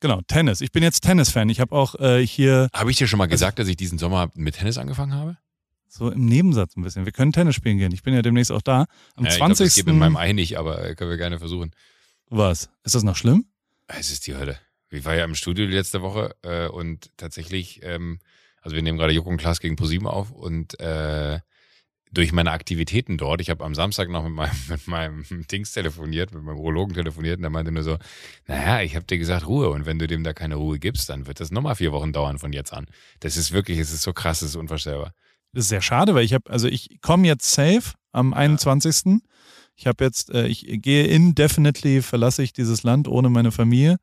[0.00, 0.60] Genau, Tennis.
[0.60, 1.48] Ich bin jetzt Tennis-Fan.
[1.48, 4.30] Ich habe auch äh, hier Habe ich dir schon mal gesagt, dass ich diesen Sommer
[4.34, 5.38] mit Tennis angefangen habe?
[5.88, 7.04] So im Nebensatz ein bisschen.
[7.04, 7.92] Wir können Tennis spielen gehen.
[7.92, 8.86] Ich bin ja demnächst auch da.
[9.14, 9.74] Am Ja, ich glaub, 20.
[9.74, 11.70] das mit meinem Ei nicht, aber äh, können wir gerne versuchen.
[12.28, 12.70] Was?
[12.84, 13.46] Ist das noch schlimm?
[13.86, 14.58] Es ist die Hölle.
[14.90, 18.20] Ich war ja im Studio letzte Woche äh, und tatsächlich, ähm,
[18.60, 21.40] also wir nehmen gerade Juck und Klaas gegen ProSieben auf und äh,
[22.12, 26.32] durch meine Aktivitäten dort, ich habe am Samstag noch mit meinem, mit meinem Dings telefoniert,
[26.32, 27.98] mit meinem Urologen telefoniert und der meinte nur so,
[28.46, 31.26] naja, ich habe dir gesagt Ruhe und wenn du dem da keine Ruhe gibst, dann
[31.26, 32.86] wird das nochmal vier Wochen dauern von jetzt an.
[33.20, 35.12] Das ist wirklich, es ist so krass, es ist unvorstellbar.
[35.56, 39.22] Das ist sehr schade, weil ich habe, also ich komme jetzt safe am 21.
[39.74, 43.96] Ich habe jetzt, äh, ich gehe indefinitely, verlasse ich dieses Land ohne meine Familie.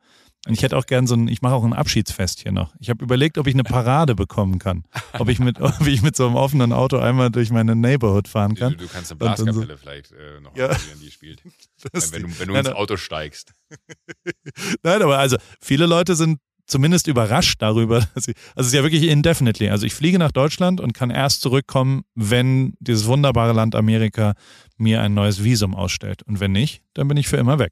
[0.48, 2.74] Und ich hätte auch gern so ein, ich mache auch ein Abschiedsfest hier noch.
[2.80, 4.84] Ich habe überlegt, ob ich eine Parade bekommen kann.
[5.20, 8.56] Ob ich mit, ob ich mit so einem offenen Auto einmal durch meine Neighborhood fahren
[8.56, 8.76] Du, kann.
[8.78, 10.64] du kannst eine dann so- Blaskapelle vielleicht äh, noch Ja.
[10.70, 11.42] organisieren, die spielt.
[11.94, 13.54] Das- wenn du, wenn du Nein, ins Auto steigst.
[14.84, 16.40] Nein, aber also viele Leute sind
[16.74, 19.70] zumindest überrascht darüber, dass ich, also es ist ja wirklich indefinitely.
[19.70, 24.34] Also ich fliege nach Deutschland und kann erst zurückkommen, wenn dieses wunderbare Land Amerika
[24.78, 26.24] mir ein neues Visum ausstellt.
[26.24, 27.72] Und wenn nicht, dann bin ich für immer weg.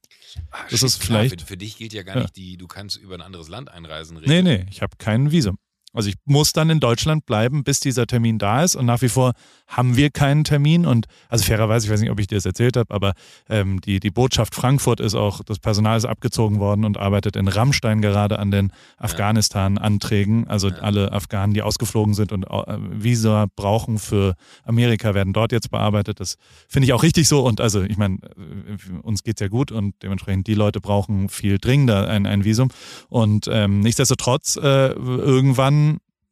[0.70, 2.22] Das shit, ist klar, vielleicht- Für, für dich gilt ja gar Ja.
[2.22, 4.18] nicht, die, du kannst über ein anderes Land einreisen.
[4.26, 4.44] Nee, Regel.
[4.44, 5.58] nee, ich habe kein Visum.
[5.94, 8.76] Also ich muss dann in Deutschland bleiben, bis dieser Termin da ist.
[8.76, 9.34] Und nach wie vor
[9.68, 10.86] haben wir keinen Termin.
[10.86, 13.14] Und also fairerweise, ich weiß nicht, ob ich dir das erzählt habe, aber
[13.50, 17.48] ähm, die, die Botschaft Frankfurt ist auch, das Personal ist abgezogen worden und arbeitet in
[17.48, 20.48] Rammstein gerade an den Afghanistan-Anträgen.
[20.48, 20.76] Also Ja.
[20.78, 26.20] alle Afghanen, die ausgeflogen sind und äh, Visa brauchen für Amerika, werden dort jetzt bearbeitet.
[26.20, 26.36] Das
[26.68, 27.42] finde ich auch richtig so.
[27.46, 31.58] Und also ich meine, äh, uns geht's ja gut und dementsprechend die Leute brauchen viel
[31.58, 32.70] dringender ein, ein Visum.
[33.10, 35.81] Und ähm, nichtsdestotrotz, äh, irgendwann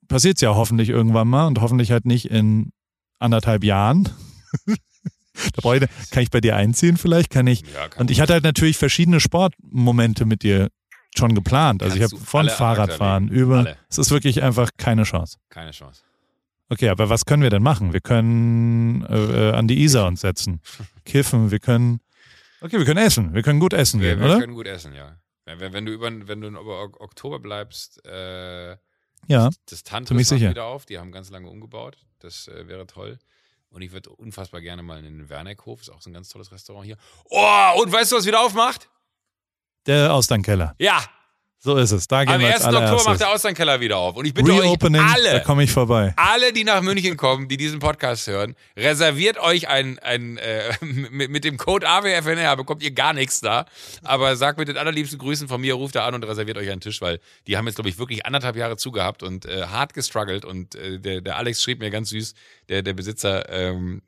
[0.10, 2.74] passiert es ja hoffentlich irgendwann mal und hoffentlich halt nicht in
[3.19, 4.10] anderthalb Jahren.
[4.67, 7.30] da brauche ich, kann ich bei dir einziehen vielleicht?
[7.30, 7.62] Kann ich.
[7.74, 10.69] Ja, kann Und ich hatte halt natürlich verschiedene Sportmomente mit dir
[11.17, 11.82] schon geplant.
[11.84, 13.60] Also ich habe von Fahrradfahren über.
[13.60, 13.78] Alle.
[13.89, 15.38] Es ist wirklich einfach keine Chance.
[15.50, 16.02] keine Chance.
[16.72, 17.93] Okay, aber was können wir denn machen?
[17.93, 20.62] Wir können äh, äh, an die Isar uns setzen,
[21.04, 22.00] kiffen, wir können.
[22.62, 23.34] Okay, wir können essen.
[23.34, 24.39] Wir können gut essen Wir, gehen, wir oder?
[24.39, 25.15] können gut essen, ja.
[25.45, 28.78] Wenn, wenn, du über, wenn du über Ok- Oktober bleibst, äh,
[29.27, 29.49] Ja.
[29.65, 30.49] das Tantris macht sicher.
[30.49, 30.86] wieder auf.
[30.86, 31.97] Die haben ganz lange umgebaut.
[32.19, 33.19] Das äh, wäre toll.
[33.69, 35.82] Und ich würde unfassbar gerne mal in den Werneckhof.
[35.82, 36.97] Ist auch so ein ganz tolles Restaurant hier.
[37.25, 38.89] Oh, und weißt du, was wieder aufmacht?
[39.86, 40.75] Der Austernkeller.
[40.79, 41.03] Ja,
[41.62, 42.08] So ist es.
[42.08, 42.63] Da gehen am wir 1.
[42.63, 44.15] als Oktober macht der Austernkeller wieder auf.
[44.15, 46.13] Und ich bitte euch Reopening, da alle, komme ich vorbei.
[46.15, 51.30] alle, die nach München kommen, die diesen Podcast hören, reserviert euch ein, ein äh, mit,
[51.30, 53.65] mit dem Code AWFNR bekommt ihr gar nichts da.
[54.04, 56.80] Aber sagt mit den allerliebsten Grüßen von mir, ruft da an und reserviert euch einen
[56.80, 60.45] Tisch, weil die haben jetzt, glaube ich, wirklich anderthalb Jahre zugehabt und äh, hart gestruggelt.
[60.45, 62.36] Und äh, der, der Alex schrieb mir ganz süß,
[62.70, 64.01] der, der Besitzer, ähm,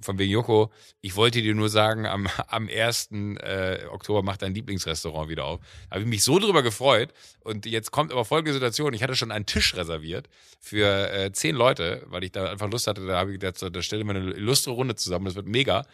[0.00, 0.70] von wegen Joko,
[1.00, 3.10] ich wollte dir nur sagen, am, am 1.
[3.12, 5.60] Äh, Oktober macht dein Lieblingsrestaurant wieder auf.
[5.88, 7.12] Da habe ich mich so drüber gefreut.
[7.40, 8.92] Und jetzt kommt aber folgende Situation.
[8.92, 10.28] Ich hatte schon einen Tisch reserviert
[10.60, 13.06] für äh, zehn Leute, weil ich da einfach Lust hatte.
[13.06, 15.24] Da habe ich gedacht, da stelle ich mir eine illustre Runde zusammen.
[15.24, 15.86] Das wird mega.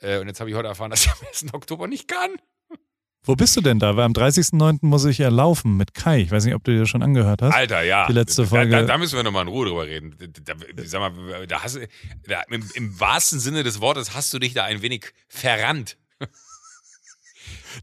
[0.00, 1.54] Äh, und jetzt habe ich heute erfahren, dass ich am 1.
[1.54, 2.36] Oktober nicht kann.
[3.24, 3.96] Wo bist du denn da?
[3.96, 4.78] Weil am 30.09.
[4.82, 6.20] muss ich ja laufen mit Kai.
[6.20, 7.54] Ich weiß nicht, ob du dir schon angehört hast.
[7.54, 8.06] Alter, ja.
[8.06, 8.70] Die letzte Folge.
[8.70, 10.16] Da, da, da müssen wir nochmal in Ruhe drüber reden.
[10.44, 10.54] Da,
[10.84, 11.78] sag mal, da hast,
[12.26, 15.98] da, im, im wahrsten Sinne des Wortes hast du dich da ein wenig verrannt.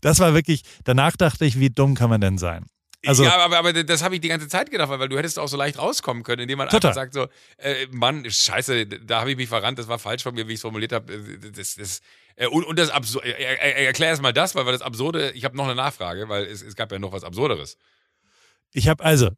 [0.02, 2.66] Das war wirklich, danach dachte ich, wie dumm kann man denn sein?
[3.08, 5.48] Also, ja, aber, aber das habe ich die ganze Zeit gedacht, weil du hättest auch
[5.48, 6.90] so leicht rauskommen können, indem man total.
[6.90, 7.28] einfach sagt so,
[7.58, 10.58] äh, Mann, scheiße, da habe ich mich verrannt, das war falsch von mir, wie ich
[10.58, 11.14] es formuliert habe.
[11.14, 12.02] Äh, das, das,
[12.36, 15.46] äh, und, und das Absurde, äh, erklär erst mal das, weil, weil das Absurde, ich
[15.46, 17.78] habe noch eine Nachfrage, weil es, es gab ja noch was Absurderes.
[18.72, 19.30] Ich habe also,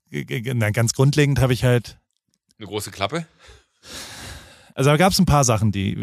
[0.74, 2.00] ganz grundlegend habe ich halt.
[2.58, 3.28] Eine große Klappe?
[4.74, 5.94] Also da gab es ein paar Sachen, die,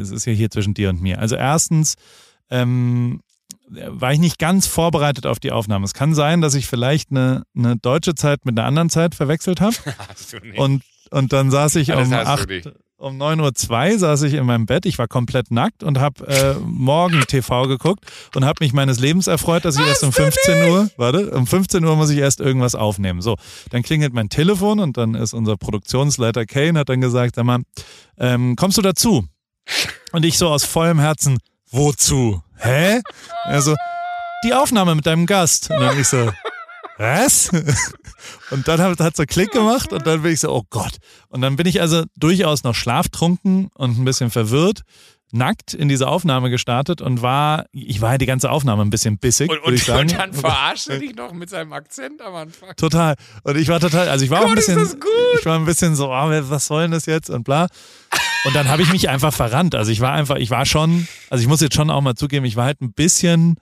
[0.00, 1.18] es ist ja hier zwischen dir und mir.
[1.18, 1.96] Also erstens,
[2.50, 3.22] ähm,
[3.70, 5.84] war ich nicht ganz vorbereitet auf die Aufnahme.
[5.84, 9.60] Es kann sein, dass ich vielleicht eine, eine deutsche Zeit mit einer anderen Zeit verwechselt
[9.60, 9.76] habe.
[10.56, 12.48] und, und dann saß ich um, acht,
[12.96, 14.86] um 9.02 Uhr saß ich in meinem Bett.
[14.86, 18.04] Ich war komplett nackt und habe äh, Morgen TV geguckt
[18.34, 21.84] und habe mich meines Lebens erfreut, dass ich erst um 15 Uhr, warte, um 15
[21.84, 23.22] Uhr muss ich erst irgendwas aufnehmen.
[23.22, 23.36] So,
[23.70, 27.60] dann klingelt mein Telefon und dann ist unser Produktionsleiter Kane, hat dann gesagt, sag mal,
[28.18, 29.24] ähm, kommst du dazu?
[30.12, 31.38] Und ich so aus vollem Herzen,
[31.70, 32.42] wozu?
[32.60, 33.00] hä?
[33.44, 33.74] Also,
[34.44, 35.70] die Aufnahme mit deinem Gast.
[35.70, 36.30] Und dann ich so,
[36.98, 37.50] was?
[38.50, 40.96] Und dann hat, hat so Klick gemacht und dann bin ich so, oh Gott.
[41.28, 44.82] Und dann bin ich also durchaus noch schlaftrunken und ein bisschen verwirrt,
[45.32, 49.18] nackt in diese Aufnahme gestartet und war, ich war ja die ganze Aufnahme ein bisschen
[49.18, 50.10] bissig, und, und, ich sagen.
[50.10, 52.74] Und dann verarsche dich noch mit seinem Akzent am Anfang.
[52.76, 53.14] Total.
[53.44, 55.00] Und ich war total, also ich war Gott, auch ein bisschen,
[55.38, 57.68] ich war ein bisschen so, oh, was soll denn das jetzt und bla.
[58.44, 59.74] Und dann habe ich mich einfach verrannt.
[59.74, 62.44] Also ich war einfach, ich war schon, also ich muss jetzt schon auch mal zugeben,
[62.44, 63.56] ich war halt ein bisschen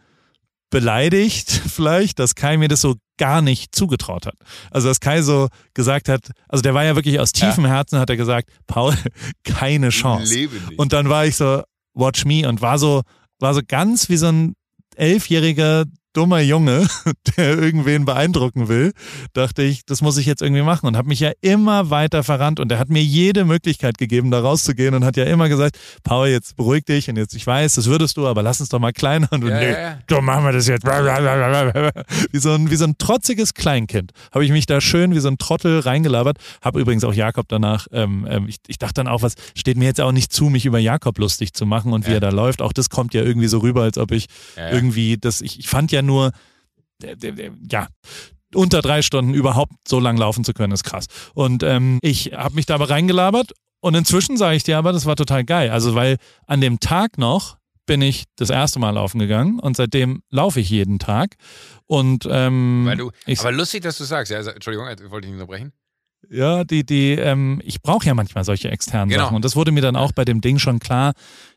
[0.70, 4.36] beleidigt vielleicht, dass Kai mir das so gar nicht zugetraut hat.
[4.70, 7.70] Also dass Kai so gesagt hat, also der war ja wirklich aus tiefem ja.
[7.70, 8.94] Herzen, hat er gesagt, Paul,
[9.44, 10.48] keine Chance.
[10.76, 11.62] Und dann war ich so,
[11.94, 13.02] watch me und war so,
[13.40, 14.54] war so ganz wie so ein
[14.94, 15.84] elfjähriger
[16.18, 16.84] dummer Junge,
[17.36, 18.92] der irgendwen beeindrucken will,
[19.34, 22.58] dachte ich, das muss ich jetzt irgendwie machen und habe mich ja immer weiter verrannt
[22.58, 26.26] und er hat mir jede Möglichkeit gegeben, da rauszugehen und hat ja immer gesagt, Paul,
[26.26, 28.92] jetzt beruhig dich und jetzt, ich weiß, das würdest du, aber lass uns doch mal
[28.92, 29.98] kleiner und ja, nee, ja.
[30.10, 30.84] so machen wir das jetzt.
[32.32, 35.28] Wie so ein, wie so ein trotziges Kleinkind habe ich mich da schön wie so
[35.28, 39.22] ein Trottel reingelabert, habe übrigens auch Jakob danach, ähm, ähm, ich, ich dachte dann auch,
[39.22, 42.10] was steht mir jetzt auch nicht zu, mich über Jakob lustig zu machen und wie
[42.10, 42.16] ja.
[42.16, 45.40] er da läuft, auch das kommt ja irgendwie so rüber, als ob ich irgendwie, das,
[45.40, 46.32] ich, ich fand ja nur,
[47.70, 47.86] ja,
[48.54, 51.06] unter drei Stunden überhaupt so lang laufen zu können, ist krass.
[51.34, 55.06] Und ähm, ich habe mich da aber reingelabert und inzwischen sage ich dir aber, das
[55.06, 55.70] war total geil.
[55.70, 60.22] Also weil an dem Tag noch bin ich das erste Mal laufen gegangen und seitdem
[60.30, 61.36] laufe ich jeden Tag.
[61.86, 65.40] Und ähm, weil du, aber lustig, dass du sagst, ja, also, Entschuldigung, wollte ich nicht
[65.40, 65.72] unterbrechen.
[66.28, 69.24] Ja, die, die, ähm, ich brauche ja manchmal solche externen genau.
[69.24, 69.36] Sachen.
[69.36, 71.12] Und das wurde mir dann auch bei dem Ding schon klar,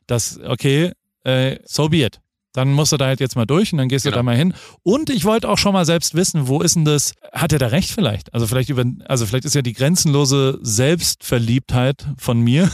[0.07, 0.91] dass, okay,
[1.23, 2.21] äh, so be it.
[2.53, 4.15] Dann musst du da halt jetzt mal durch und dann gehst genau.
[4.15, 4.53] du da mal hin.
[4.83, 7.13] Und ich wollte auch schon mal selbst wissen, wo ist denn das?
[7.31, 8.33] Hat er da recht vielleicht?
[8.33, 12.69] Also vielleicht über, also vielleicht ist ja die grenzenlose Selbstverliebtheit von mir,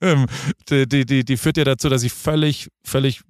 [0.70, 3.22] die, die, die, die führt ja dazu, dass ich völlig, völlig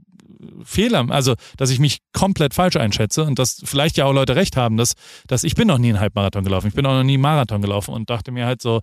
[0.64, 4.57] Fehler, also dass ich mich komplett falsch einschätze und dass vielleicht ja auch Leute recht
[4.57, 4.94] haben, dass,
[5.26, 7.61] dass ich bin noch nie einen Halbmarathon gelaufen, ich bin auch noch nie einen Marathon
[7.61, 8.80] gelaufen und dachte mir halt so,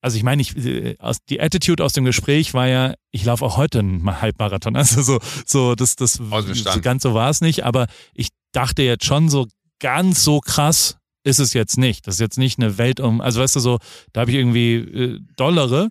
[0.00, 0.96] also ich meine, ich, äh,
[1.28, 4.76] die Attitude aus dem Gespräch war ja, ich laufe auch heute einen Halbmarathon.
[4.80, 9.04] Also so, so das, das so ganz so war es nicht, aber ich dachte jetzt
[9.04, 9.46] schon so
[9.78, 12.06] ganz so krass ist es jetzt nicht.
[12.06, 13.78] Das ist jetzt nicht eine Welt um, also weißt du so,
[14.12, 15.90] da habe ich irgendwie äh, Dollare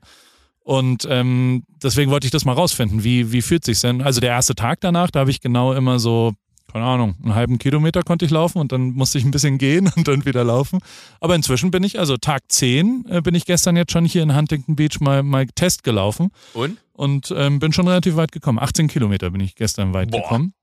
[0.59, 3.03] und ähm, deswegen wollte ich das mal rausfinden.
[3.03, 4.01] Wie, wie fühlt sich denn?
[4.01, 6.33] Also der erste Tag danach, da habe ich genau immer so
[6.71, 9.91] keine Ahnung, einen halben Kilometer konnte ich laufen und dann musste ich ein bisschen gehen
[9.95, 10.79] und dann wieder laufen.
[11.19, 14.35] Aber inzwischen bin ich, also Tag 10, äh, bin ich gestern jetzt schon hier in
[14.35, 16.31] Huntington Beach mal, mal Test gelaufen.
[16.53, 16.77] Und?
[16.93, 18.59] Und ähm, bin schon relativ weit gekommen.
[18.59, 20.21] 18 Kilometer bin ich gestern weit Boah.
[20.21, 20.53] gekommen.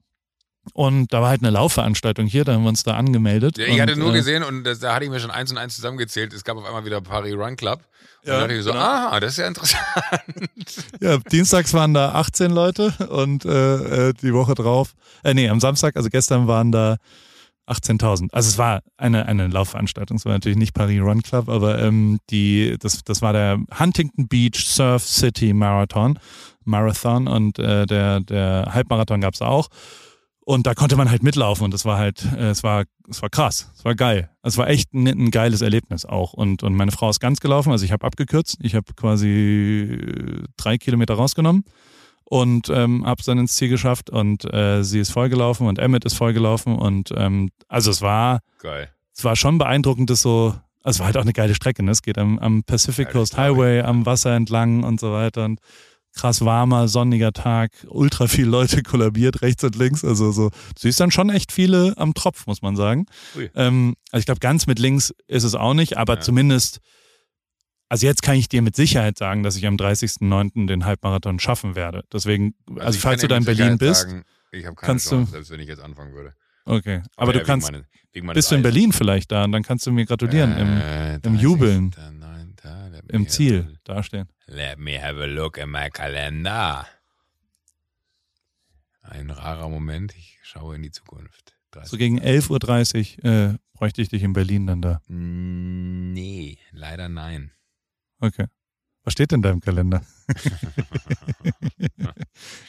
[0.73, 3.59] Und da war halt eine Laufveranstaltung hier, da haben wir uns da angemeldet.
[3.59, 5.59] Ja, ich hatte nur äh, gesehen und das, da hatte ich mir schon eins und
[5.59, 6.33] eins zusammengezählt.
[6.33, 7.81] Es gab auf einmal wieder Paris Run Club.
[8.23, 8.83] Und ja, da dachte ich so, genau.
[8.83, 9.83] aha, das ist ja interessant.
[11.01, 15.61] Ja, dienstags waren da 18 Leute und äh, äh, die Woche drauf, äh, nee, am
[15.61, 16.97] Samstag, also gestern waren da
[17.69, 18.33] 18.000.
[18.33, 22.19] Also es war eine, eine Laufveranstaltung, es war natürlich nicht Paris Run Club, aber ähm,
[22.31, 26.19] die, das, das war der Huntington Beach Surf City Marathon,
[26.65, 29.69] Marathon und äh, der, der Halbmarathon gab's auch.
[30.49, 33.29] Und da konnte man halt mitlaufen und das war halt, äh, es war, es war
[33.29, 34.31] krass, es war geil.
[34.45, 36.35] Es war echt ein, ein geiles Erlebnis auch.
[36.35, 40.45] Und, und meine Frau ist ganz gelaufen, also ich habe abgekürzt, ich habe quasi äh,
[40.57, 41.65] drei Kilometer rausgenommen
[42.23, 46.05] und ähm, habe es dann ins Ziel geschafft und äh, sie ist vollgelaufen und Emmett
[46.05, 48.89] ist vollgelaufen und ähm, also es war Geil.
[49.17, 51.91] es war schon beeindruckend, das so, also es war halt auch eine geile Strecke, ne?
[51.91, 53.37] Es geht am, am Pacific Coast.
[53.37, 55.59] Highway, am Wasser entlang und so weiter und
[56.17, 60.99] krass warmer, sonniger Tag, ultra viele Leute kollabiert rechts und links, also so, du siehst
[60.99, 63.07] dann schon echt viele am Tropf, muss man sagen.
[63.55, 66.21] Ähm, also ich glaube, ganz mit links ist es auch nicht, aber Ja.
[66.21, 66.81] zumindest,
[67.89, 70.67] also jetzt kann ich dir mit Sicherheit sagen, dass ich am 30.09.
[70.67, 72.03] den Halbmarathon schaffen werde.
[72.13, 75.07] Deswegen, also, ich falls du da in Berlin Sicherheit bist, sagen, ich habe keine kannst
[75.07, 76.35] du- Chance, selbst wenn ich jetzt anfangen würde.
[76.65, 77.85] okay, aber ja, du kannst, meine,
[78.35, 78.63] bist du in.
[78.63, 81.41] Berlin vielleicht da und dann kannst du mir gratulieren im, Äh, im 30.
[81.43, 81.95] Jubeln.
[81.97, 82.19] Nein,
[82.67, 84.29] da, im Ziel a- dastehen.
[84.47, 86.87] Let me have a look in my calendar.
[89.03, 91.55] Ein rarer Moment, ich schaue in die Zukunft.
[91.75, 91.99] So 30.
[91.99, 95.01] gegen 11.30 Uhr äh, bräuchte ich dich in Berlin dann da.
[95.09, 97.53] Nee, leider nein.
[98.21, 98.47] Okay.
[99.05, 100.03] Was steht denn da im Kalender?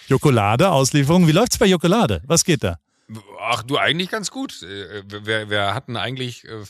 [0.08, 1.28] Jokolade, Auslieferung.
[1.28, 2.22] Wie läuft's bei Jokolade?
[2.28, 2.80] Was geht da?
[3.40, 4.62] Ach du, eigentlich ganz gut.
[4.64, 6.66] Äh, Wir, wir hatten eigentlich äh, äh,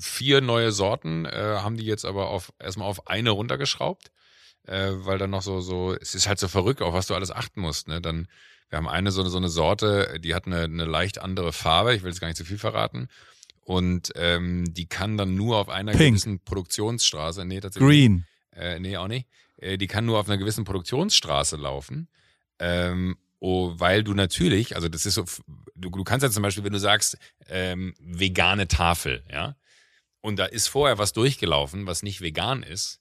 [0.00, 4.10] vier neue Sorten, äh, haben die jetzt aber auf, erstmal auf eine runtergeschraubt,
[4.66, 7.30] äh, weil dann noch so, so, es ist halt so verrückt, auf was du alles
[7.30, 7.88] achten musst.
[7.88, 8.00] Ne?
[8.00, 8.28] Dann,
[8.68, 12.02] wir haben eine so, so eine Sorte, die hat eine, eine leicht andere Farbe, ich
[12.02, 13.08] will jetzt gar nicht zu viel verraten.
[13.62, 16.14] Und ähm, die kann dann nur auf einer Pink.
[16.14, 17.88] gewissen Produktionsstraße, nee, tatsächlich.
[17.88, 18.26] Green.
[18.52, 19.28] Äh, nee, auch nicht.
[19.58, 22.08] Äh, die kann nur auf einer gewissen Produktionsstraße laufen.
[22.58, 25.24] Ähm, oh, weil du natürlich, also das ist so,
[25.74, 27.16] du, du kannst ja zum Beispiel, wenn du sagst,
[27.48, 29.56] ähm, vegane Tafel, ja,
[30.20, 33.00] und da ist vorher was durchgelaufen, was nicht vegan ist,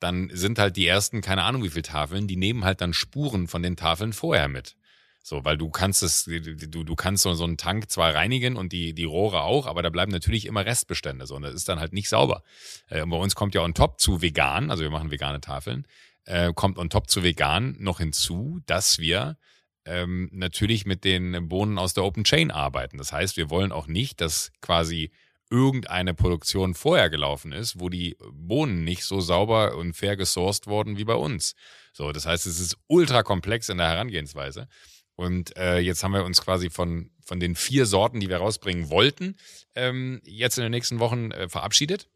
[0.00, 3.48] dann sind halt die ersten, keine Ahnung wie viele Tafeln, die nehmen halt dann Spuren
[3.48, 4.76] von den Tafeln vorher mit.
[5.22, 8.72] So, weil du kannst es, du, du kannst so, so einen Tank zwar reinigen und
[8.72, 11.26] die, die Rohre auch, aber da bleiben natürlich immer Restbestände.
[11.26, 12.44] So, und das ist dann halt nicht sauber.
[12.88, 15.84] Äh, bei uns kommt ja on top zu vegan, also wir machen vegane Tafeln,
[16.26, 19.36] äh, kommt on top zu vegan noch hinzu, dass wir
[19.84, 22.98] ähm, natürlich mit den Bohnen aus der Open Chain arbeiten.
[22.98, 25.10] Das heißt, wir wollen auch nicht, dass quasi
[25.50, 30.96] irgendeine Produktion vorher gelaufen ist, wo die Bohnen nicht so sauber und fair gesourced wurden
[30.96, 31.54] wie bei uns.
[31.92, 34.68] So, das heißt, es ist ultra komplex in der Herangehensweise.
[35.14, 38.90] Und äh, jetzt haben wir uns quasi von, von den vier Sorten, die wir rausbringen
[38.90, 39.36] wollten,
[39.74, 42.08] ähm, jetzt in den nächsten Wochen äh, verabschiedet.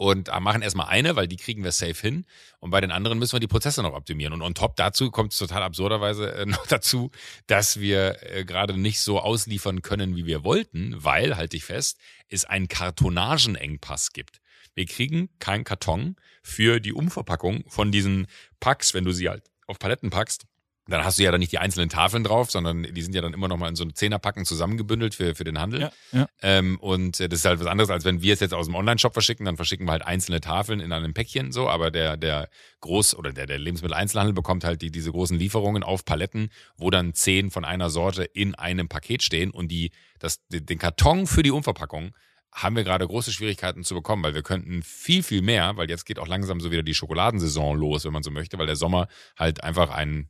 [0.00, 2.24] Und äh, machen erstmal eine, weil die kriegen wir safe hin.
[2.58, 4.32] Und bei den anderen müssen wir die Prozesse noch optimieren.
[4.32, 7.10] Und on top dazu kommt es total absurderweise äh, noch dazu,
[7.46, 11.98] dass wir äh, gerade nicht so ausliefern können, wie wir wollten, weil, halte ich fest,
[12.30, 14.40] es einen Kartonagenengpass gibt.
[14.74, 18.26] Wir kriegen keinen Karton für die Umverpackung von diesen
[18.58, 20.46] Packs, wenn du sie halt auf Paletten packst.
[20.90, 23.32] Dann hast du ja dann nicht die einzelnen Tafeln drauf, sondern die sind ja dann
[23.32, 25.80] immer noch mal in so Zehnerpacken zusammengebündelt für, für den Handel.
[25.80, 26.28] Ja, ja.
[26.42, 28.74] Ähm, und äh, das ist halt was anderes, als wenn wir es jetzt aus dem
[28.74, 32.48] Online-Shop verschicken, dann verschicken wir halt einzelne Tafeln in einem Päckchen so, aber der, der
[32.82, 37.14] Groß- oder der, der Lebensmitteleinzelhandel bekommt halt die, diese großen Lieferungen auf Paletten, wo dann
[37.14, 41.50] zehn von einer Sorte in einem Paket stehen und die, das, den Karton für die
[41.50, 42.12] Umverpackung
[42.52, 46.04] haben wir gerade große Schwierigkeiten zu bekommen, weil wir könnten viel, viel mehr, weil jetzt
[46.04, 49.08] geht auch langsam so wieder die Schokoladensaison los, wenn man so möchte, weil der Sommer
[49.38, 50.28] halt einfach ein,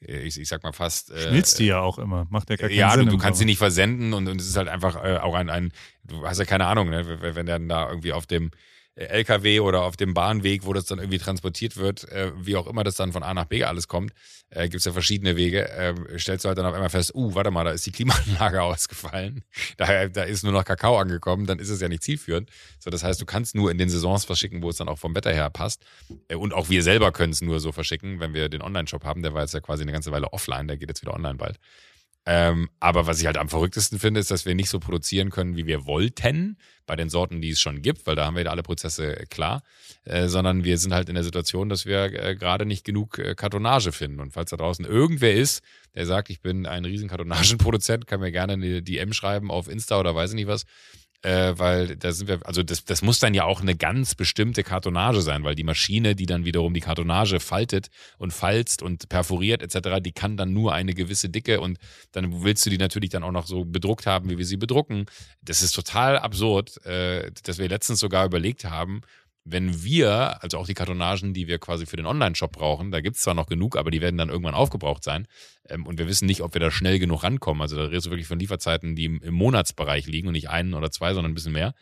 [0.00, 1.10] ich, ich sag mal fast.
[1.10, 2.26] äh, Schmilzt die ja auch immer.
[2.30, 3.06] Macht ja gar keinen ja, Sinn.
[3.06, 5.34] du, du im kannst sie nicht versenden und, und es ist halt einfach äh, auch
[5.34, 5.72] ein, ein,
[6.04, 8.50] du hast ja keine Ahnung, ne, wenn wenn dann da irgendwie auf dem äh,
[8.98, 12.84] LKW oder auf dem Bahnweg, wo das dann irgendwie transportiert wird, äh, wie auch immer
[12.84, 14.12] das dann von A nach B alles kommt,
[14.50, 17.34] äh, gibt es ja verschiedene Wege, äh, stellst du halt dann auf einmal fest, uh,
[17.34, 19.44] warte mal, da ist die Klimaanlage ausgefallen,
[19.76, 22.50] da, da ist nur noch Kakao angekommen, dann ist es ja nicht zielführend.
[22.78, 25.14] So, das heißt, du kannst nur in den Saisons verschicken, wo es dann auch vom
[25.14, 25.84] Wetter her passt.
[26.28, 29.22] Äh, und auch wir selber können es nur so verschicken, wenn wir den Online-Shop haben,
[29.22, 31.58] der war jetzt ja quasi eine ganze Weile offline, der geht jetzt wieder online bald.
[32.30, 35.56] Ähm, aber was ich halt am verrücktesten finde, ist, dass wir nicht so produzieren können,
[35.56, 38.50] wie wir wollten, bei den Sorten, die es schon gibt, weil da haben wir ja
[38.50, 39.62] alle Prozesse äh, klar,
[40.04, 43.34] äh, sondern wir sind halt in der Situation, dass wir äh, gerade nicht genug äh,
[43.34, 44.20] Kartonage finden.
[44.20, 45.62] Und falls da draußen irgendwer ist,
[45.94, 49.98] der sagt, ich bin ein riesen Kartonagenproduzent, kann mir gerne eine DM schreiben auf Insta
[49.98, 50.66] oder weiß ich nicht was,
[51.22, 54.62] äh, weil da sind wir, also das, das muss dann ja auch eine ganz bestimmte
[54.62, 57.88] Kartonage sein, weil die Maschine, die dann wiederum die Kartonage faltet
[58.18, 61.78] und falzt und perforiert etc., die kann dann nur eine gewisse Dicke und
[62.12, 65.06] dann willst du die natürlich dann auch noch so bedruckt haben, wie wir sie bedrucken.
[65.42, 69.00] Das ist total absurd, äh, dass wir letztens sogar überlegt haben,
[69.50, 73.20] wenn wir, also auch die Kartonagen, die wir quasi für den Online-Shop brauchen, da gibt's
[73.20, 75.26] zwar noch genug, aber die werden dann irgendwann aufgebraucht sein.
[75.68, 77.62] Ähm, und wir wissen nicht, ob wir da schnell genug rankommen.
[77.62, 80.74] Also da redest du wirklich von Lieferzeiten, die im, im Monatsbereich liegen und nicht einen
[80.74, 81.74] oder zwei, sondern ein bisschen mehr.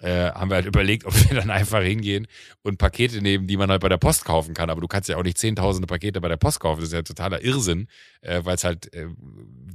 [0.00, 2.26] Äh, haben wir halt überlegt, ob wir dann einfach hingehen
[2.62, 4.70] und Pakete nehmen, die man halt bei der Post kaufen kann.
[4.70, 6.80] Aber du kannst ja auch nicht zehntausende Pakete bei der Post kaufen.
[6.80, 7.88] Das ist ja totaler Irrsinn,
[8.20, 9.06] äh, weil es halt äh,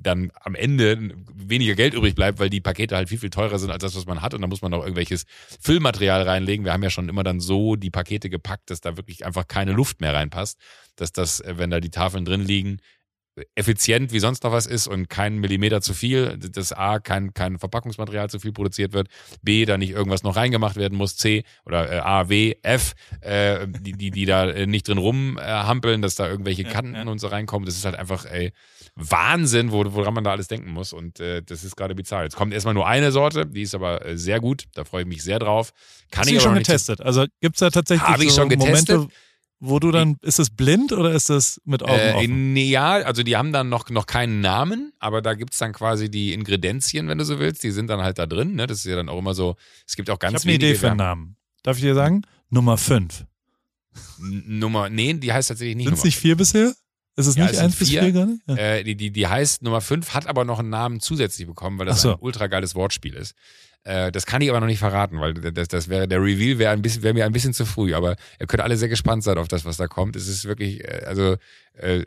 [0.01, 3.71] dann am Ende weniger Geld übrig bleibt, weil die Pakete halt viel, viel teurer sind
[3.71, 4.33] als das, was man hat.
[4.33, 5.25] Und dann muss man noch irgendwelches
[5.59, 6.65] Füllmaterial reinlegen.
[6.65, 9.71] Wir haben ja schon immer dann so die Pakete gepackt, dass da wirklich einfach keine
[9.71, 10.59] Luft mehr reinpasst.
[10.95, 12.79] Dass das, äh, wenn da die Tafeln drin liegen,
[13.55, 17.57] effizient wie sonst noch was ist und kein Millimeter zu viel, dass A, kein, kein
[17.57, 19.07] Verpackungsmaterial zu viel produziert wird,
[19.41, 23.67] B, da nicht irgendwas noch reingemacht werden muss, C oder äh, A, W, F, äh,
[23.67, 27.09] die, die, die da äh, nicht drin rumhampeln, dass da irgendwelche Kanten ja, ja.
[27.09, 27.65] und so reinkommen.
[27.65, 28.51] Das ist halt einfach ey,
[28.95, 32.23] Wahnsinn, wo, woran man da alles denken muss und äh, das ist gerade bizarr.
[32.23, 35.07] Jetzt kommt erstmal nur eine Sorte, die ist aber äh, sehr gut, da freue ich
[35.07, 35.71] mich sehr drauf.
[36.11, 37.01] Kann Hast ich schon getestet?
[37.01, 38.95] Also gibt es da tatsächlich Habe so ich schon getestet?
[38.97, 39.13] Momente,
[39.65, 42.55] wo du dann, ist das blind oder ist das mit Augen äh, offen?
[42.57, 46.11] Ja, also die haben dann noch, noch keinen Namen, aber da gibt es dann quasi
[46.11, 48.55] die Ingredienzien, wenn du so willst, die sind dann halt da drin.
[48.55, 48.67] Ne?
[48.67, 49.55] Das ist ja dann auch immer so,
[49.87, 50.73] es gibt auch ganz ich wenige.
[50.73, 51.37] Ich habe eine Idee für einen Namen.
[51.63, 52.23] Darf ich dir sagen?
[52.49, 53.25] Nummer 5.
[54.19, 56.73] Nummer, nee, die heißt tatsächlich nicht Sind es nicht vier bisher?
[57.15, 58.37] Ist es ja, nicht eins bis vier gerade?
[58.47, 58.55] Ja.
[58.55, 61.85] Äh, die, die, die heißt Nummer 5, hat aber noch einen Namen zusätzlich bekommen, weil
[61.85, 62.13] das so.
[62.13, 63.35] ein ultra geiles Wortspiel ist.
[63.83, 66.71] Äh, das kann ich aber noch nicht verraten, weil das, das wäre der Reveal wäre
[66.71, 67.93] ein bisschen wäre mir ein bisschen zu früh.
[67.93, 70.15] Aber ihr könnt alle sehr gespannt sein auf das, was da kommt.
[70.15, 71.35] Es ist wirklich, äh, also
[71.73, 72.03] äh,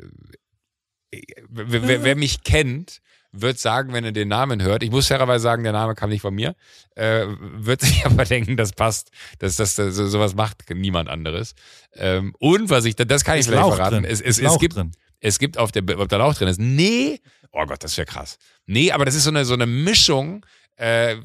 [1.49, 3.01] wer, wer mich kennt,
[3.41, 6.23] wird sagen, wenn er den Namen hört, ich muss fairerweise sagen, der Name kam nicht
[6.23, 6.55] von mir,
[6.95, 11.55] äh, wird sich aber denken, das passt, dass das, das sowas macht niemand anderes.
[11.95, 14.11] Ähm, und was ich, das kann ich vielleicht Lauch verraten, drin.
[14.11, 14.93] es, es, es gibt, drin.
[15.21, 17.21] es gibt auf der, ob da Lauch drin ist, nee,
[17.53, 18.39] oh Gott, das ist ja krass.
[18.67, 20.45] Nee, aber das ist so eine, so eine Mischung
[20.77, 21.17] äh,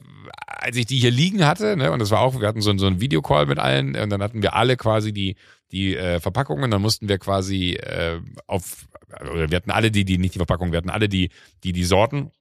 [0.46, 2.88] als ich die hier liegen hatte, ne, und das war auch, wir hatten so, so
[2.88, 5.36] einen Videocall mit allen, und dann hatten wir alle quasi die,
[5.72, 8.88] die äh, Verpackungen, dann mussten wir quasi äh, auf,
[9.22, 11.30] wir hatten alle die, die, nicht die Verpackung, wir hatten alle die,
[11.64, 12.32] die, die Sorten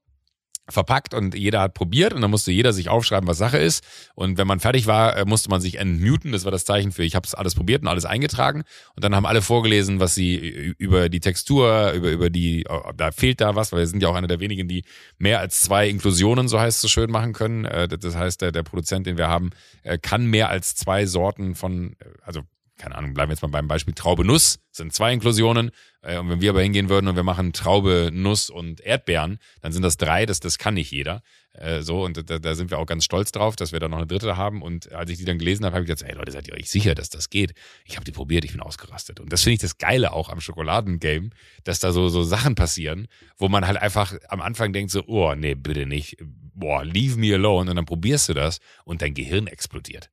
[0.70, 3.84] verpackt und jeder hat probiert und dann musste jeder sich aufschreiben, was Sache ist.
[4.14, 6.32] Und wenn man fertig war, äh, musste man sich entmuten.
[6.32, 8.62] Das war das Zeichen für, ich habe es alles probiert und alles eingetragen.
[8.94, 10.36] Und dann haben alle vorgelesen, was sie
[10.78, 14.08] über die Textur, über, über die, oh, da fehlt da was, weil wir sind ja
[14.08, 14.84] auch einer der wenigen, die
[15.18, 17.64] mehr als zwei Inklusionen, so heißt es so schön, machen können.
[17.64, 19.50] Äh, das heißt, der, der Produzent, den wir haben,
[19.82, 22.42] äh, kann mehr als zwei Sorten von, also
[22.80, 25.70] keine Ahnung, bleiben wir jetzt mal beim Beispiel Traube Nuss, sind zwei Inklusionen.
[26.02, 29.72] Äh, und wenn wir aber hingehen würden und wir machen Traube, Nuss und Erdbeeren, dann
[29.72, 31.22] sind das drei, das, das kann nicht jeder.
[31.52, 33.98] Äh, so, und da, da sind wir auch ganz stolz drauf, dass wir da noch
[33.98, 34.62] eine dritte haben.
[34.62, 36.70] Und als ich die dann gelesen habe, habe ich gesagt, ey Leute, seid ihr euch
[36.70, 37.52] sicher, dass das geht?
[37.84, 39.20] Ich habe die probiert, ich bin ausgerastet.
[39.20, 41.30] Und das finde ich das Geile auch am Schokoladengame,
[41.64, 45.34] dass da so, so Sachen passieren, wo man halt einfach am Anfang denkt so, oh,
[45.34, 46.16] nee, bitte nicht.
[46.54, 47.70] Boah, leave me alone.
[47.70, 50.08] Und dann probierst du das und dein Gehirn explodiert.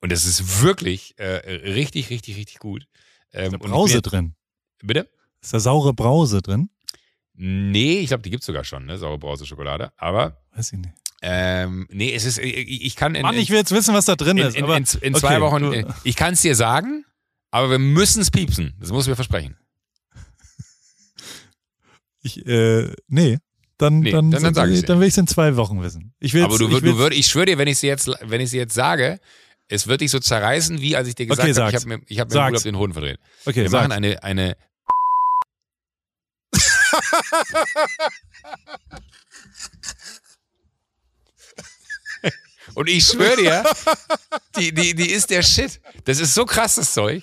[0.00, 1.24] Und es ist wirklich äh,
[1.70, 2.86] richtig, richtig, richtig gut.
[3.32, 4.34] Ähm, ist da Brause drin?
[4.82, 5.08] Bitte?
[5.40, 6.70] Ist da saure Brause drin?
[7.34, 8.98] Nee, ich glaube, die gibt es sogar schon, ne?
[8.98, 9.92] Saure Brause Schokolade.
[9.96, 10.42] Aber.
[10.54, 10.92] Weiß ich nicht.
[11.20, 13.14] Ähm, nee, es ist, ich, ich kann.
[13.14, 14.56] In, Mann, ich will jetzt wissen, was da drin in, ist.
[14.56, 15.94] In, in, in zwei okay, Wochen, du.
[16.04, 17.04] ich kann es dir sagen,
[17.50, 18.74] aber wir müssen es piepsen.
[18.78, 19.56] Das muss ich mir versprechen.
[22.20, 23.38] Ich, äh, nee.
[23.78, 26.12] Dann, nee, dann, dann, dann, dann, dann will ich es in zwei Wochen wissen.
[26.18, 28.40] Ich will's, aber du, ich, du würd, ich schwöre dir, wenn ich sie jetzt, wenn
[28.40, 29.20] ich sie jetzt sage,
[29.68, 32.00] es wird dich so zerreißen, wie als ich dir gesagt okay, habe, ich habe mir,
[32.06, 33.20] ich hab mir Urlaub den Hoden verdreht.
[33.44, 33.88] Okay, Wir sag's.
[33.88, 34.56] machen eine, eine
[42.74, 43.64] Und ich schwöre dir,
[44.56, 45.80] die, die, die ist der Shit.
[46.04, 47.22] Das ist so krasses Zeug.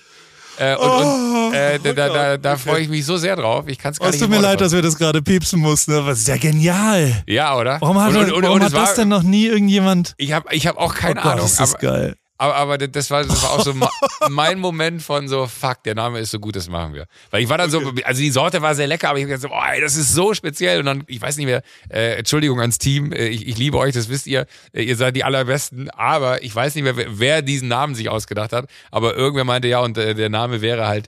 [0.58, 3.66] Äh, und, oh, und äh, da, da, da, da freue ich mich so sehr drauf.
[3.68, 4.16] Ich kann es gar nicht.
[4.16, 7.24] Es tut mir leid, dass wir das gerade piepsen mussten, aber es ist ja genial.
[7.28, 7.80] Ja, oder?
[7.82, 10.14] Warum hat, und, und, warum hat das denn noch nie irgendjemand?
[10.18, 11.46] Ich habe ich hab auch keine oh Gott, Ahnung.
[11.46, 12.16] Das ist aber, geil.
[12.38, 13.74] Aber, aber das, war, das war auch so
[14.30, 17.08] mein Moment von so, fuck, der Name ist so gut, das machen wir.
[17.32, 17.86] Weil ich war dann okay.
[17.86, 19.96] so, also die Sorte war sehr lecker, aber ich hab gesagt so, oh, ey, das
[19.96, 20.80] ist so speziell.
[20.80, 23.94] Und dann, ich weiß nicht mehr, äh, Entschuldigung ans Team, äh, ich, ich liebe euch,
[23.94, 27.42] das wisst ihr, äh, ihr seid die allerbesten, aber ich weiß nicht mehr, wer, wer
[27.42, 28.70] diesen Namen sich ausgedacht hat.
[28.92, 31.08] Aber irgendwer meinte ja, und äh, der Name wäre halt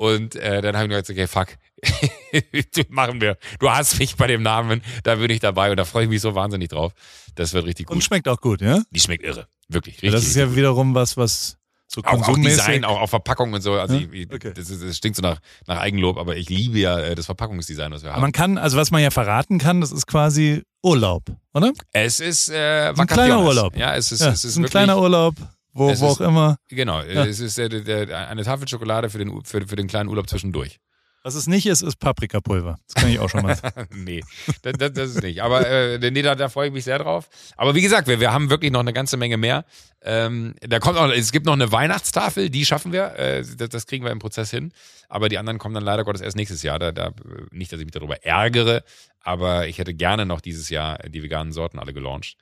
[0.00, 3.36] und äh, dann habe ich mir gesagt, okay, fuck, machen wir.
[3.58, 6.22] Du hast mich bei dem Namen, da bin ich dabei und da freue ich mich
[6.22, 6.94] so wahnsinnig drauf.
[7.34, 7.96] Das wird richtig gut.
[7.96, 8.82] Und schmeckt auch gut, ja?
[8.90, 9.46] Die schmeckt irre.
[9.72, 9.96] Wirklich.
[9.96, 11.56] Richtig, das ist ja wiederum was, was
[11.86, 13.74] so auch, auch Design, auch, auch Verpackung und so.
[13.74, 14.06] Also ja?
[14.12, 14.52] ich, okay.
[14.54, 17.90] das, ist, das stinkt so nach, nach Eigenlob, aber ich liebe ja äh, das Verpackungsdesign,
[17.90, 18.20] was wir haben.
[18.20, 21.72] Man kann, also was man ja verraten kann, das ist quasi Urlaub, oder?
[21.92, 23.76] Es ist äh, ein kleiner Urlaub.
[23.76, 25.34] Ja, es ist, ja, es ist ein kleiner Urlaub.
[25.72, 26.56] Wo, wo ist, auch immer.
[26.68, 27.24] Genau, ja.
[27.24, 30.78] es ist äh, der, eine Tafel Schokolade für den, für, für den kleinen Urlaub zwischendurch.
[31.22, 32.78] Was es nicht ist, ist Paprikapulver.
[32.86, 33.88] Das kann ich auch schon mal sagen.
[33.94, 34.22] nee,
[34.62, 35.42] das, das, das, ist nicht.
[35.42, 37.28] Aber äh, nee, da, da freue ich mich sehr drauf.
[37.56, 39.66] Aber wie gesagt, wir, wir haben wirklich noch eine ganze Menge mehr.
[40.02, 43.18] Ähm, da kommt auch, es gibt noch eine Weihnachtstafel, die schaffen wir.
[43.18, 44.72] Äh, das, das, kriegen wir im Prozess hin.
[45.10, 46.78] Aber die anderen kommen dann leider Gottes erst nächstes Jahr.
[46.78, 47.12] Da, da,
[47.50, 48.82] nicht, dass ich mich darüber ärgere,
[49.22, 52.36] aber ich hätte gerne noch dieses Jahr die veganen Sorten alle gelauncht.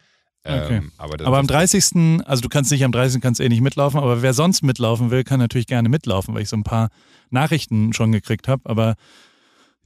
[0.48, 0.76] Okay.
[0.76, 2.24] Ähm, aber, aber am 30.
[2.24, 3.20] also du kannst nicht am 30.
[3.20, 6.48] kannst eh nicht mitlaufen, aber wer sonst mitlaufen will, kann natürlich gerne mitlaufen, weil ich
[6.48, 6.88] so ein paar
[7.30, 8.68] Nachrichten schon gekriegt habe.
[8.68, 8.94] Aber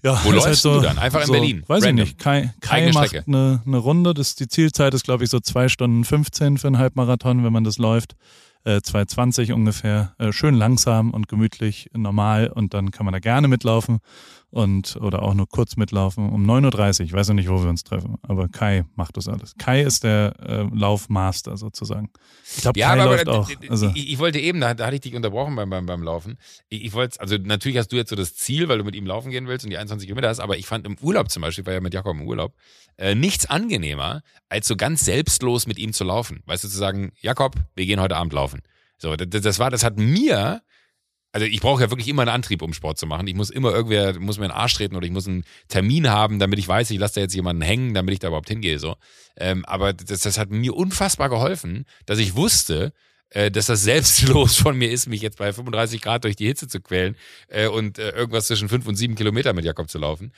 [0.03, 0.99] ja, Wo läufst halt so, du dann?
[0.99, 1.63] Einfach in so, Berlin?
[1.67, 2.05] Weiß Random.
[2.05, 2.19] ich nicht.
[2.19, 4.15] Kai, Kai macht eine, eine Runde.
[4.15, 7.65] Das, die Zielzeit ist, glaube ich, so zwei Stunden 15 für einen Halbmarathon, wenn man
[7.65, 8.15] das läuft.
[8.65, 10.15] Äh, 2,20 ungefähr.
[10.19, 12.49] Äh, schön langsam und gemütlich, normal.
[12.49, 13.99] Und dann kann man da gerne mitlaufen
[14.53, 17.07] und oder auch nur kurz mitlaufen um 9.30 Uhr.
[17.07, 19.55] Ich weiß noch nicht, wo wir uns treffen, aber Kai macht das alles.
[19.57, 22.11] Kai ist der äh, Laufmaster sozusagen.
[22.55, 23.51] Ich glaube, ja, Kai aber, läuft aber, auch.
[23.71, 23.91] Also.
[23.95, 26.37] Ich, ich, wollte eben, da, da, hatte ich dich unterbrochen beim, beim, beim Laufen.
[26.69, 29.07] Ich, ich wollte, also natürlich hast du jetzt so das Ziel, weil du mit ihm
[29.07, 31.65] laufen gehen willst und die 21 Kilometer hast, aber ich fand im Urlaub zum Beispiel,
[31.65, 32.55] war ja mit Jakob im Urlaub,
[32.99, 36.43] äh, nichts angenehmer, als so ganz selbstlos mit ihm zu laufen.
[36.45, 38.61] Weißt du, zu sagen, Jakob, wir gehen heute Abend laufen.
[38.99, 40.61] So, das, das war, das hat mir
[41.33, 43.27] also ich brauche ja wirklich immer einen Antrieb, um Sport zu machen.
[43.27, 46.39] Ich muss immer irgendwer, muss mir einen Arsch treten oder ich muss einen Termin haben,
[46.39, 48.79] damit ich weiß, ich lasse da jetzt jemanden hängen, damit ich da überhaupt hingehe.
[48.79, 48.97] So.
[49.37, 52.93] Ähm, aber das, das hat mir unfassbar geholfen, dass ich wusste,
[53.31, 56.69] äh, dass das selbstlos von mir ist, mich jetzt bei 35 Grad durch die Hitze
[56.69, 57.17] zu quälen
[57.49, 60.33] äh, und äh, irgendwas zwischen fünf und sieben Kilometer mit Jakob zu laufen.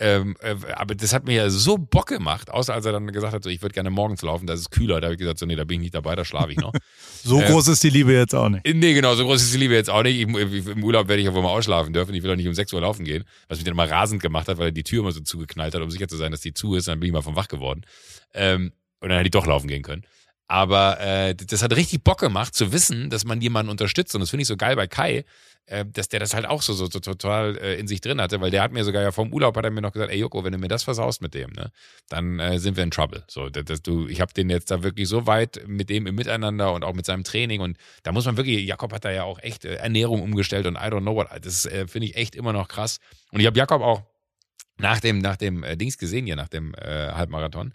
[0.00, 3.32] Ähm, äh, aber das hat mir ja so Bock gemacht, außer als er dann gesagt
[3.32, 5.00] hat, so, ich würde gerne morgens laufen, das ist kühler.
[5.00, 6.72] Da habe ich gesagt, so, nee, da bin ich nicht dabei, da schlafe ich noch.
[7.24, 8.64] so äh, groß ist die Liebe jetzt auch nicht.
[8.64, 10.20] Nee, genau, so groß ist die Liebe jetzt auch nicht.
[10.20, 12.14] Ich, Im Urlaub werde ich ja wohl mal ausschlafen dürfen.
[12.14, 14.46] Ich will doch nicht um 6 Uhr laufen gehen, was mich dann mal rasend gemacht
[14.46, 16.54] hat, weil er die Tür immer so zugeknallt hat, um sicher zu sein, dass die
[16.54, 16.86] zu ist.
[16.86, 17.82] Dann bin ich mal vom Wach geworden.
[18.34, 20.04] Ähm, und dann hätte ich doch laufen gehen können.
[20.46, 24.14] Aber äh, das hat richtig Bock gemacht, zu wissen, dass man jemanden unterstützt.
[24.14, 25.24] Und das finde ich so geil bei Kai,
[25.68, 28.40] äh, dass der das halt auch so, so, so total äh, in sich drin hatte,
[28.40, 30.44] weil der hat mir sogar ja vom Urlaub hat er mir noch gesagt, ey Joko,
[30.44, 31.70] wenn du mir das versaust mit dem, ne,
[32.08, 33.24] dann äh, sind wir in Trouble.
[33.28, 36.14] So, dass, dass du, ich habe den jetzt da wirklich so weit mit dem im
[36.14, 39.24] Miteinander und auch mit seinem Training und da muss man wirklich, Jakob hat da ja
[39.24, 42.34] auch echt äh, Ernährung umgestellt und I don't know what, das äh, finde ich echt
[42.34, 42.98] immer noch krass.
[43.30, 44.02] Und ich habe Jakob auch
[44.78, 47.74] nach dem, nach dem Dings gesehen hier, nach dem Halbmarathon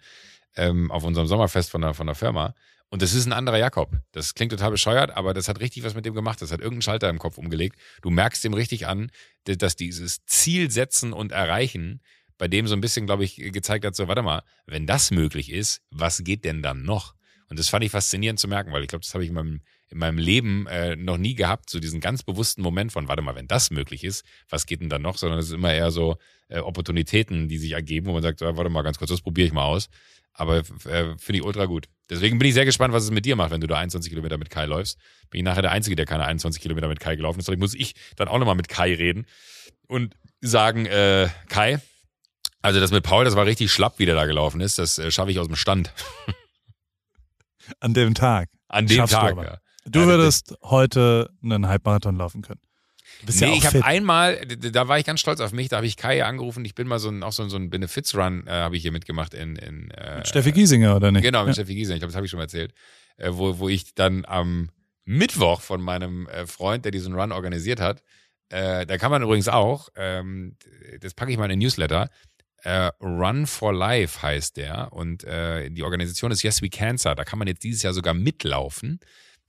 [0.56, 2.54] ähm, auf unserem Sommerfest von der, von der Firma.
[2.94, 3.98] Und das ist ein anderer Jakob.
[4.12, 6.40] Das klingt total bescheuert, aber das hat richtig was mit dem gemacht.
[6.40, 7.76] Das hat irgendeinen Schalter im Kopf umgelegt.
[8.02, 9.10] Du merkst dem richtig an,
[9.46, 12.02] dass dieses Ziel setzen und erreichen
[12.38, 15.50] bei dem so ein bisschen, glaube ich, gezeigt hat, so, warte mal, wenn das möglich
[15.50, 17.16] ist, was geht denn dann noch?
[17.48, 19.62] Und das fand ich faszinierend zu merken, weil ich glaube, das habe ich in meinem,
[19.88, 23.34] in meinem Leben äh, noch nie gehabt, so diesen ganz bewussten Moment von, warte mal,
[23.34, 25.18] wenn das möglich ist, was geht denn dann noch?
[25.18, 26.16] Sondern es ist immer eher so
[26.46, 29.52] äh, Opportunitäten, die sich ergeben, wo man sagt, warte mal, ganz kurz, das probiere ich
[29.52, 29.88] mal aus.
[30.32, 30.62] Aber äh,
[31.18, 31.88] finde ich ultra gut.
[32.10, 34.36] Deswegen bin ich sehr gespannt, was es mit dir macht, wenn du da 21 Kilometer
[34.36, 34.98] mit Kai läufst.
[35.30, 37.46] Bin ich nachher der Einzige, der keine 21 Kilometer mit Kai gelaufen ist.
[37.46, 39.26] Vielleicht muss ich dann auch nochmal mit Kai reden
[39.86, 41.80] und sagen, äh, Kai,
[42.60, 44.78] also das mit Paul, das war richtig schlapp, wie der da gelaufen ist.
[44.78, 45.92] Das äh, schaffe ich aus dem Stand.
[47.80, 48.50] An dem Tag.
[48.68, 49.58] An dem Tag, du ja.
[49.86, 52.60] Du würdest heute einen Halbmarathon laufen können.
[53.26, 55.86] Bist nee, ja ich habe einmal, da war ich ganz stolz auf mich, da habe
[55.86, 58.76] ich Kai angerufen, ich bin mal so ein, auch so, so ein Benefits-Run, äh, habe
[58.76, 61.22] ich hier mitgemacht in, in äh, mit Steffi Giesinger, oder nicht?
[61.22, 61.54] Genau, mit ja.
[61.54, 62.72] Steffi Giesinger, ich glaube, das habe ich schon mal erzählt,
[63.16, 64.70] äh, wo, wo ich dann am
[65.04, 68.02] Mittwoch von meinem äh, Freund, der diesen Run organisiert hat,
[68.50, 70.56] äh, da kann man übrigens auch, ähm,
[71.00, 72.10] das packe ich mal in den Newsletter,
[72.64, 77.24] äh, Run for Life heißt der und äh, die Organisation ist Yes We Cancer, da
[77.24, 79.00] kann man jetzt dieses Jahr sogar mitlaufen.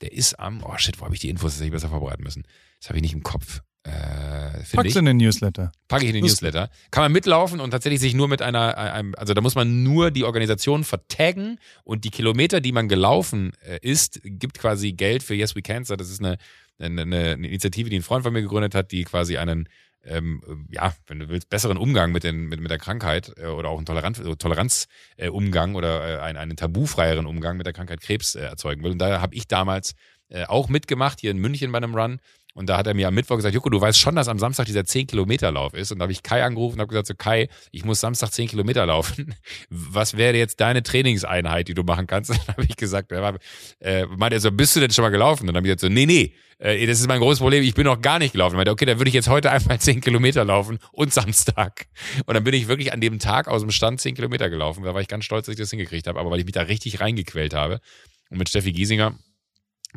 [0.01, 2.23] Der ist am, oh shit, wo habe ich die Infos, das hätte ich besser vorbereiten
[2.23, 2.43] müssen.
[2.79, 3.61] Das habe ich nicht im Kopf.
[3.83, 5.71] Äh, Packst du in den Newsletter?
[5.87, 6.41] Packe ich in den Lust.
[6.41, 6.69] Newsletter.
[6.89, 10.09] Kann man mitlaufen und tatsächlich sich nur mit einer, einem, also da muss man nur
[10.09, 15.35] die Organisation vertaggen und die Kilometer, die man gelaufen äh, ist, gibt quasi Geld für
[15.35, 15.97] Yes We Cancer.
[15.97, 16.37] Das ist eine,
[16.79, 19.69] eine, eine Initiative, die ein Freund von mir gegründet hat, die quasi einen
[20.07, 23.69] ähm, ja, wenn du willst, besseren Umgang mit, den, mit, mit der Krankheit äh, oder
[23.69, 28.35] auch einen Toleranz, Toleranzumgang äh, oder äh, einen, einen tabufreieren Umgang mit der Krankheit Krebs
[28.35, 28.91] äh, erzeugen will.
[28.91, 29.95] Und da habe ich damals
[30.29, 32.19] äh, auch mitgemacht, hier in München bei einem Run.
[32.55, 34.65] Und da hat er mir am Mittwoch gesagt, Joko, du weißt schon, dass am Samstag
[34.65, 35.91] dieser 10-Kilometer-Lauf ist.
[35.91, 38.47] Und da habe ich Kai angerufen und habe gesagt, so Kai, ich muss Samstag 10
[38.47, 39.35] Kilometer laufen.
[39.69, 42.31] Was wäre jetzt deine Trainingseinheit, die du machen kannst?
[42.31, 45.41] Und dann habe ich gesagt, äh, meinte er so, bist du denn schon mal gelaufen?
[45.41, 47.73] Und dann habe ich gesagt so, nee, nee, äh, das ist mein großes Problem, ich
[47.73, 48.55] bin noch gar nicht gelaufen.
[48.55, 51.87] meinte, okay, dann würde ich jetzt heute einfach 10 Kilometer laufen und Samstag.
[52.25, 54.85] Und dann bin ich wirklich an dem Tag aus dem Stand 10 Kilometer gelaufen.
[54.85, 56.61] Da war ich ganz stolz, dass ich das hingekriegt habe, aber weil ich mich da
[56.61, 57.81] richtig reingequält habe.
[58.29, 59.15] Und mit Steffi Giesinger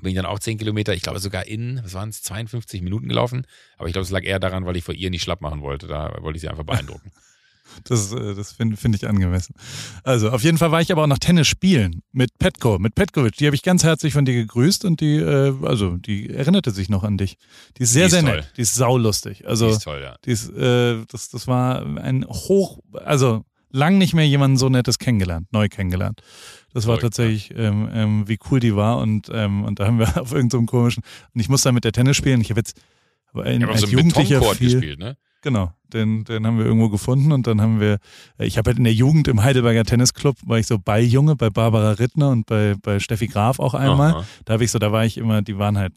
[0.01, 3.09] bin ich dann auch 10 Kilometer, ich glaube sogar in, was waren es, 52 Minuten
[3.09, 3.47] gelaufen.
[3.77, 5.87] Aber ich glaube, es lag eher daran, weil ich vor ihr nicht schlapp machen wollte.
[5.87, 7.13] Da wollte ich sie einfach beeindrucken.
[7.85, 9.55] Das, äh, das finde find ich angemessen.
[10.03, 13.37] Also, auf jeden Fall war ich aber auch noch Tennis spielen mit Petko, mit Petkovic.
[13.37, 16.89] Die habe ich ganz herzlich von dir gegrüßt und die, äh, also, die erinnerte sich
[16.89, 17.37] noch an dich.
[17.77, 18.37] Die ist sehr, die ist sehr toll.
[18.37, 18.53] nett.
[18.57, 19.47] Die ist saulustig.
[19.47, 20.17] Also, die ist toll, ja.
[20.25, 24.99] Die ist, äh, das, das war ein hoch, also, lang nicht mehr jemanden so nettes
[24.99, 26.23] kennengelernt, neu kennengelernt.
[26.79, 30.07] Das war tatsächlich, ähm, ähm, wie cool die war und, ähm, und da haben wir
[30.21, 31.03] auf irgendeinem so komischen,
[31.35, 32.41] und ich musste dann mit der Tennis spielen.
[32.41, 32.81] Ich habe jetzt
[33.33, 35.17] aber ein, als so Jugendlicher viel, gespielt, ne?
[35.43, 37.99] Genau, den, den haben wir irgendwo gefunden und dann haben wir,
[38.39, 41.49] ich habe halt in der Jugend im Heidelberger Tennisclub, war ich so bei Junge, bei
[41.49, 44.15] Barbara Rittner und bei, bei Steffi Graf auch einmal.
[44.15, 44.25] Aha.
[44.45, 45.93] Da habe ich so, da war ich immer, die waren halt,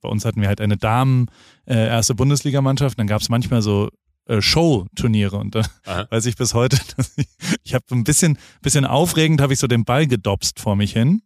[0.00, 1.26] bei uns hatten wir halt eine Damen
[1.66, 3.90] äh, erste Bundesligamannschaft, dann gab es manchmal so
[4.26, 6.06] äh, Show-Turniere und da Aha.
[6.10, 7.28] weiß ich bis heute, dass ich,
[7.62, 11.22] ich habe ein bisschen, bisschen aufregend, habe ich so den Ball gedopst vor mich hin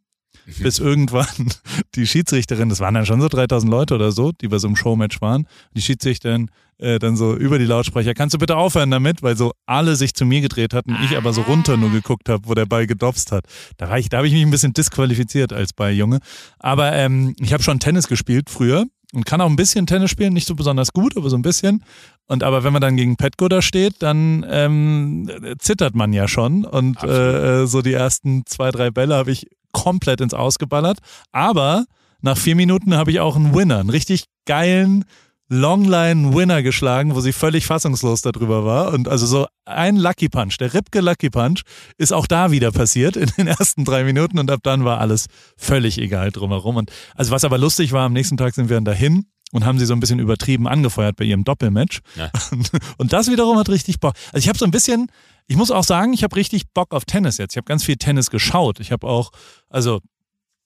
[0.59, 1.53] bis irgendwann
[1.94, 4.76] die Schiedsrichterin, das waren dann schon so 3000 Leute oder so, die bei so einem
[4.76, 9.22] Showmatch waren, die Schiedsrichterin äh, dann so über die Lautsprecher, kannst du bitte aufhören damit,
[9.22, 12.49] weil so alle sich zu mir gedreht hatten, ich aber so runter nur geguckt habe,
[12.49, 13.44] wo der Ball gedopst hat.
[13.76, 16.20] Da, war ich, da habe ich mich ein bisschen disqualifiziert als Balljunge.
[16.59, 20.34] Aber ähm, ich habe schon Tennis gespielt früher und kann auch ein bisschen Tennis spielen,
[20.34, 21.82] nicht so besonders gut, aber so ein bisschen.
[22.26, 26.64] Und aber wenn man dann gegen Petko da steht, dann ähm, zittert man ja schon.
[26.64, 30.98] Und äh, so die ersten zwei, drei Bälle habe ich komplett ins Ausgeballert.
[31.32, 31.84] Aber
[32.20, 35.04] nach vier Minuten habe ich auch einen Winner, einen richtig geilen
[35.50, 38.92] Longline-Winner geschlagen, wo sie völlig fassungslos darüber war.
[38.92, 41.62] Und also so ein Lucky Punch, der Ripke Lucky Punch,
[41.96, 45.26] ist auch da wieder passiert in den ersten drei Minuten und ab dann war alles
[45.56, 46.76] völlig egal drumherum.
[46.76, 49.78] Und also was aber lustig war, am nächsten Tag sind wir dann dahin und haben
[49.78, 52.01] sie so ein bisschen übertrieben angefeuert bei ihrem Doppelmatch.
[52.16, 52.30] Ja.
[52.99, 54.14] Und das wiederum hat richtig Bock.
[54.32, 55.11] Also ich habe so ein bisschen,
[55.46, 57.55] ich muss auch sagen, ich habe richtig Bock auf Tennis jetzt.
[57.55, 58.80] Ich habe ganz viel Tennis geschaut.
[58.80, 59.30] Ich habe auch,
[59.68, 60.01] also.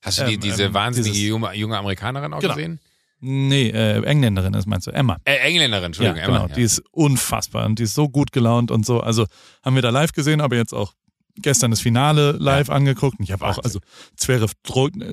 [0.03, 2.55] Hast du die, ähm, diese ähm, wahnsinnige junge, junge, Amerikanerin auch genau.
[2.55, 2.81] gesehen?
[3.21, 5.17] Nee, äh, Engländerin ist meinst du, Emma.
[5.25, 6.49] Äh, Engländerin, Entschuldigung, ja, genau, Emma.
[6.49, 6.55] Ja.
[6.57, 8.99] Die ist unfassbar und die ist so gut gelaunt und so.
[8.99, 9.27] Also
[9.63, 10.93] haben wir da live gesehen, aber jetzt auch
[11.37, 12.75] gestern das Finale live ja.
[12.75, 13.21] angeguckt.
[13.21, 13.79] Und ich habe auch, also
[14.17, 14.55] Zverev,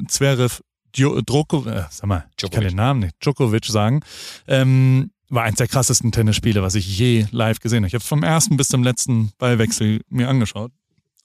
[0.07, 0.61] Zverev
[0.95, 2.43] Djoko, äh, sag mal, Djokovic.
[2.43, 4.01] ich kann den Namen nicht, Djokovic sagen.
[4.47, 7.87] Ähm, war eins der krassesten Tennisspiele, was ich je live gesehen habe.
[7.87, 10.71] Ich habe vom ersten bis zum letzten Ballwechsel mir angeschaut.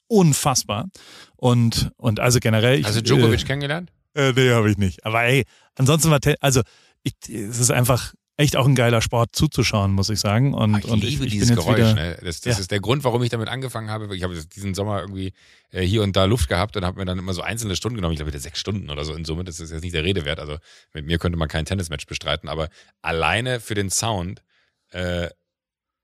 [0.07, 0.89] Unfassbar.
[1.37, 2.83] Und, und also generell.
[2.85, 3.91] Hast du Djokovic äh, kennengelernt?
[4.15, 5.05] Äh, nee, habe ich nicht.
[5.07, 5.45] Aber ey,
[5.75, 6.61] ansonsten war, also
[7.03, 10.55] ich, es ist einfach, echt auch ein geiler Sport zuzuschauen, muss ich sagen.
[10.55, 11.77] Und, ich und liebe ich, ich dieses Geräusch.
[11.77, 12.19] Wieder, ne?
[12.23, 12.61] Das, das ja.
[12.61, 14.15] ist der Grund, warum ich damit angefangen habe.
[14.17, 15.33] Ich habe diesen Sommer irgendwie
[15.71, 18.13] äh, hier und da Luft gehabt und habe mir dann immer so einzelne Stunden genommen.
[18.13, 19.45] Ich glaube, wieder sechs Stunden oder so in Summe.
[19.45, 20.41] Das ist jetzt nicht der Rede wert.
[20.41, 20.59] Also
[20.93, 22.69] mit mir könnte man kein Tennismatch bestreiten, aber
[23.03, 24.43] alleine für den Sound
[24.91, 25.29] äh,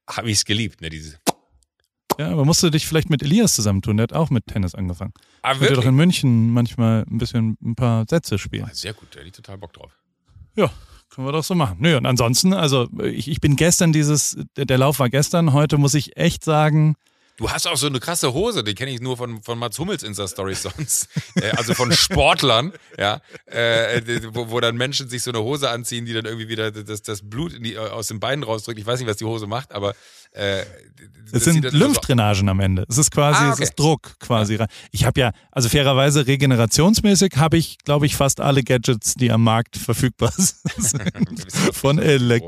[0.09, 0.81] habe ich es geliebt.
[0.81, 0.91] Ne?
[0.91, 1.19] Diese
[2.19, 5.15] ja, aber musst du dich vielleicht mit Elias zusammentun, der hat auch mit Tennis angefangen.
[5.41, 5.79] Ah, wirklich?
[5.79, 8.67] doch in München manchmal ein bisschen ein paar Sätze spielen.
[8.67, 9.97] Ah, sehr gut, der hat total Bock drauf.
[10.55, 10.71] Ja,
[11.11, 11.77] können wir doch so machen.
[11.81, 15.95] Nö, und ansonsten, also ich, ich bin gestern dieses, der Lauf war gestern, heute muss
[15.95, 16.95] ich echt sagen,
[17.41, 20.03] Du hast auch so eine krasse Hose, die kenne ich nur von, von Mats Hummels
[20.03, 21.09] Insta-Stories sonst.
[21.37, 24.03] äh, also von Sportlern, ja, äh,
[24.35, 27.23] wo, wo dann Menschen sich so eine Hose anziehen, die dann irgendwie wieder das, das
[27.23, 28.79] Blut die, aus den Beinen rausdrückt.
[28.79, 29.95] Ich weiß nicht, was die Hose macht, aber
[30.33, 30.65] äh,
[31.33, 32.85] es sind Lymphdrainagen am Ende.
[32.91, 33.63] Es ist quasi, ah, okay.
[33.63, 34.57] es ist Druck quasi.
[34.57, 34.67] Ja.
[34.91, 39.43] Ich habe ja, also fairerweise regenerationsmäßig habe ich, glaube ich, fast alle Gadgets, die am
[39.43, 41.03] Markt verfügbar sind.
[41.73, 42.45] von, Elek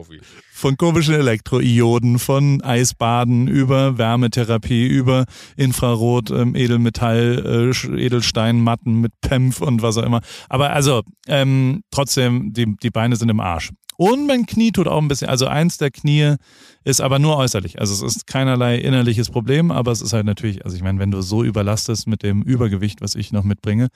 [0.55, 5.24] von komischen Elektroioden, von Eisbaden über Wärmetherapie, über
[5.57, 10.20] Infrarot, ähm, Edelmetall, äh, Edelsteinmatten mit PEMF und was auch immer.
[10.50, 13.70] Aber also ähm, trotzdem, die, die Beine sind im Arsch.
[13.97, 16.36] Und mein Knie tut auch ein bisschen, also eins der Knie
[16.84, 17.78] ist aber nur äußerlich.
[17.78, 21.11] Also es ist keinerlei innerliches Problem, aber es ist halt natürlich, also ich meine, wenn
[21.11, 23.88] du so überlastest mit dem Übergewicht, was ich noch mitbringe,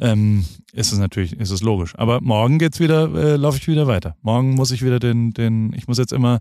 [0.00, 1.94] ähm, ist es natürlich, ist es logisch.
[1.96, 4.16] Aber morgen geht's wieder, äh, laufe ich wieder weiter.
[4.22, 6.40] Morgen muss ich wieder den, den, ich muss jetzt immer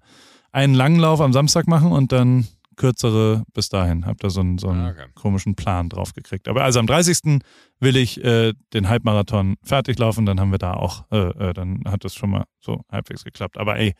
[0.51, 4.05] einen langen Lauf am Samstag machen und dann kürzere bis dahin.
[4.05, 5.05] Hab da so einen, so einen ah, okay.
[5.13, 6.47] komischen Plan drauf gekriegt.
[6.47, 7.41] Aber also am 30.
[7.79, 11.83] will ich äh, den Halbmarathon fertig laufen, dann haben wir da auch, äh, äh, dann
[11.85, 13.57] hat das schon mal so halbwegs geklappt.
[13.57, 13.93] Aber ey,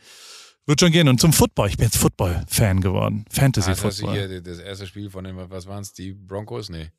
[0.66, 1.08] wird schon gehen.
[1.08, 1.68] Und zum Football.
[1.70, 3.26] Ich bin jetzt Football-Fan geworden.
[3.30, 4.16] Fantasy-Football.
[4.16, 6.70] Du hier das erste Spiel von den, was waren es, die Broncos?
[6.70, 6.90] Nee.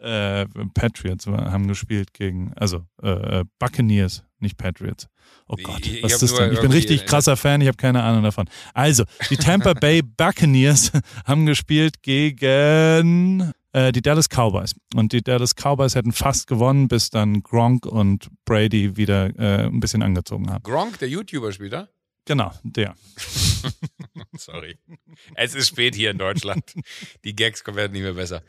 [0.00, 5.08] Äh, Patriots haben gespielt gegen, also äh, äh Buccaneers, nicht Patriots.
[5.46, 6.52] Oh Gott, ich, was ist das denn?
[6.52, 8.48] Ich bin richtig krasser Fan, ich habe keine Ahnung davon.
[8.74, 10.92] Also, die Tampa Bay Buccaneers
[11.24, 14.74] haben gespielt gegen äh, die Dallas Cowboys.
[14.94, 19.80] Und die Dallas Cowboys hätten fast gewonnen, bis dann Gronk und Brady wieder äh, ein
[19.80, 20.62] bisschen angezogen haben.
[20.62, 21.88] Gronk, der YouTuber-Spieler?
[22.28, 22.94] Genau, der.
[24.36, 24.76] Sorry.
[25.34, 26.62] Es ist spät hier in Deutschland.
[27.24, 28.42] Die Gags werden nicht mehr besser.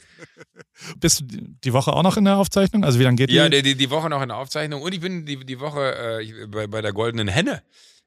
[0.98, 1.26] Bist du
[1.64, 2.84] die Woche auch noch in der Aufzeichnung?
[2.84, 3.36] Also wie lange geht die?
[3.36, 4.82] Ja, die, die Woche noch in der Aufzeichnung.
[4.82, 7.64] Und ich bin die, die Woche äh, bei, bei der Goldenen Henne.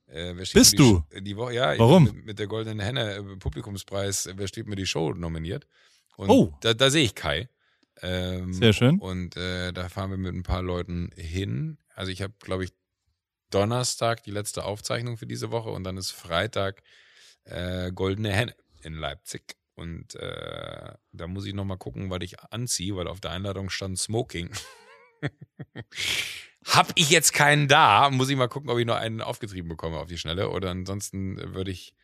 [0.08, 1.02] Äh, Bist du?
[1.18, 1.78] Die Woche, ja.
[1.78, 2.04] Warum?
[2.04, 5.66] Mit, mit, der Goldenen Henne äh, Publikumspreis, wer steht mir die Show nominiert.
[6.16, 6.52] Und oh.
[6.60, 7.48] Da, da sehe ich Kai.
[8.02, 8.98] Ähm, Sehr schön.
[8.98, 11.78] Und äh, da fahren wir mit ein paar Leuten hin.
[11.94, 12.72] Also ich habe, glaube ich,
[13.54, 16.82] Donnerstag die letzte Aufzeichnung für diese Woche und dann ist Freitag
[17.44, 19.56] äh, Goldene Henne in Leipzig.
[19.74, 23.98] Und äh, da muss ich nochmal gucken, was ich anziehe, weil auf der Einladung stand
[23.98, 24.50] Smoking.
[26.64, 29.98] Hab ich jetzt keinen da, muss ich mal gucken, ob ich noch einen aufgetrieben bekomme
[29.98, 30.50] auf die Schnelle.
[30.50, 31.94] Oder ansonsten würde ich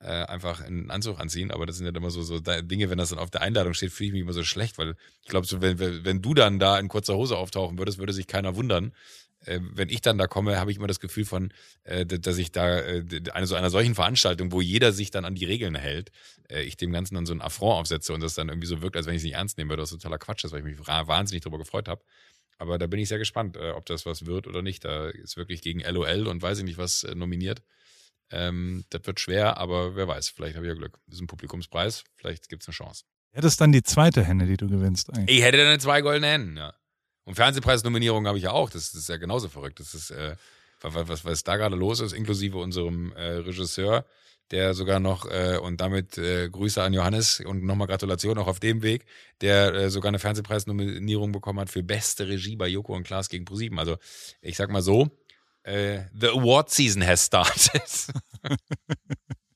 [0.00, 1.50] äh, einfach einen Anzug anziehen.
[1.50, 3.92] Aber das sind ja immer so, so Dinge, wenn das dann auf der Einladung steht,
[3.92, 6.78] fühle ich mich immer so schlecht, weil ich glaube, so, wenn, wenn du dann da
[6.78, 8.92] in kurzer Hose auftauchen würdest, würde sich keiner wundern.
[9.46, 11.52] Äh, wenn ich dann da komme, habe ich immer das Gefühl von,
[11.84, 15.34] äh, dass ich da äh, eine so einer solchen Veranstaltung, wo jeder sich dann an
[15.34, 16.10] die Regeln hält,
[16.50, 19.06] ich dem Ganzen dann so ein Affront aufsetze und das dann irgendwie so wirkt, als
[19.06, 21.42] wenn ich es nicht ernst nehme, weil das totaler Quatsch ist, weil ich mich wahnsinnig
[21.42, 22.04] darüber gefreut habe.
[22.58, 24.84] Aber da bin ich sehr gespannt, ob das was wird oder nicht.
[24.84, 27.62] Da ist wirklich gegen LOL und weiß ich nicht was nominiert.
[28.30, 30.98] Ähm, das wird schwer, aber wer weiß, vielleicht habe ich ja Glück.
[31.06, 33.04] Das ist ein Publikumspreis, vielleicht gibt es eine Chance.
[33.32, 35.38] Hättest dann die zweite Henne, die du gewinnst eigentlich.
[35.38, 36.74] Ich hätte dann zwei goldene Hennen, ja.
[37.24, 38.70] Und Fernsehpreisnominierung habe ich ja auch.
[38.70, 39.80] Das, das, ist ja genauso verrückt.
[39.80, 40.36] Das ist, äh,
[40.80, 44.04] was, was, was da gerade los ist, inklusive unserem äh, Regisseur,
[44.50, 48.60] der sogar noch, äh, und damit äh, Grüße an Johannes und nochmal Gratulation auch auf
[48.60, 49.06] dem Weg,
[49.40, 53.46] der äh, sogar eine Fernsehpreisnominierung bekommen hat für beste Regie bei Joko und Klaas gegen
[53.46, 53.78] ProSieben.
[53.78, 53.96] Also
[54.42, 55.08] ich sag mal so,
[55.62, 57.82] äh, the award season has started.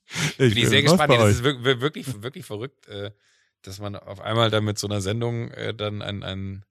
[0.07, 1.13] ich bin, bin ich sehr gespannt.
[1.13, 3.11] Das ist wirklich, wirklich, wirklich verrückt, äh,
[3.61, 6.65] dass man auf einmal da mit so einer Sendung äh, dann ein, ein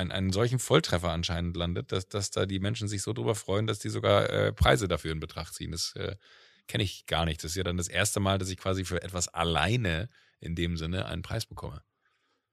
[0.00, 3.66] einen, einen solchen Volltreffer anscheinend landet, dass, dass da die Menschen sich so drüber freuen,
[3.66, 5.72] dass die sogar äh, Preise dafür in Betracht ziehen.
[5.72, 6.16] Das äh,
[6.66, 7.44] kenne ich gar nicht.
[7.44, 10.08] Das ist ja dann das erste Mal, dass ich quasi für etwas alleine
[10.40, 11.82] in dem Sinne einen Preis bekomme.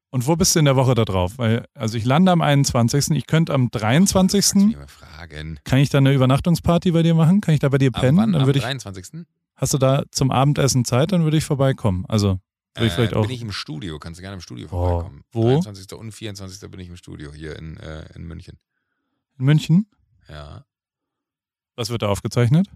[0.09, 1.37] Und wo bist du in der Woche da drauf?
[1.37, 3.11] Weil, also ich lande am 21.
[3.11, 4.77] Ich könnte am 23.
[4.87, 5.59] fragen.
[5.63, 7.41] Kann ich da eine Übernachtungsparty bei dir machen?
[7.41, 8.19] Kann ich da bei dir pennen?
[8.19, 9.05] Am, wann, dann am 23.
[9.13, 9.25] Ich,
[9.55, 11.11] hast du da zum Abendessen Zeit?
[11.11, 12.05] Dann würde ich vorbeikommen.
[12.07, 12.39] Also
[12.85, 13.23] äh, vielleicht auch.
[13.23, 15.23] Bin ich im Studio, kannst du gerne im Studio oh, vorbeikommen.
[15.31, 15.49] Wo?
[15.49, 15.91] 23.
[15.93, 16.69] und 24.
[16.69, 18.59] bin ich im Studio hier in, äh, in München.
[19.37, 19.87] In München?
[20.27, 20.65] Ja.
[21.75, 22.67] Was wird da aufgezeichnet?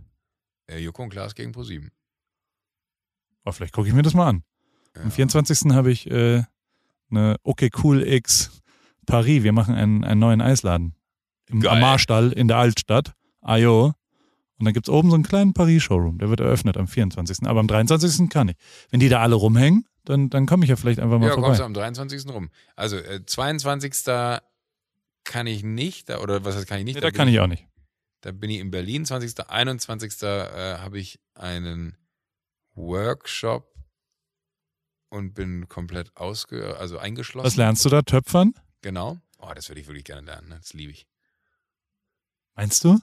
[0.67, 1.91] Äh, Joko und Klaas gegen ProSieben.
[3.45, 4.43] Oh, vielleicht gucke ich mir das mal an.
[4.95, 5.03] Ja.
[5.03, 5.71] Am 24.
[5.71, 6.43] habe ich äh,
[7.09, 8.61] eine Okay Cool X
[9.05, 9.43] Paris.
[9.43, 10.95] Wir machen einen, einen neuen Eisladen.
[11.47, 13.13] Im Amarstall in der Altstadt.
[13.41, 13.93] Ajo.
[14.61, 17.47] Und dann gibt es oben so einen kleinen Paris-Showroom, der wird eröffnet am 24.
[17.47, 18.29] Aber am 23.
[18.29, 18.55] kann ich.
[18.91, 21.47] Wenn die da alle rumhängen, dann, dann komme ich ja vielleicht einfach mal ja, vorbei.
[21.47, 22.27] Ja, kommst du am 23.
[22.27, 22.51] rum.
[22.75, 24.05] Also äh, 22.
[25.23, 26.95] kann ich nicht, da, oder was heißt kann ich nicht?
[26.95, 27.65] Nee, da, da kann ich, ich auch nicht.
[28.21, 29.03] Da bin ich in Berlin.
[29.03, 29.49] 20.
[29.49, 30.21] 21.
[30.21, 31.97] Äh, habe ich einen
[32.75, 33.73] Workshop
[35.09, 37.47] und bin komplett ausge, also eingeschlossen.
[37.47, 38.03] Was lernst du da?
[38.03, 38.53] Töpfern?
[38.83, 39.17] Genau.
[39.39, 40.49] Oh, das würde ich wirklich gerne lernen.
[40.49, 40.57] Ne?
[40.59, 41.07] Das liebe ich.
[42.55, 42.99] Meinst du?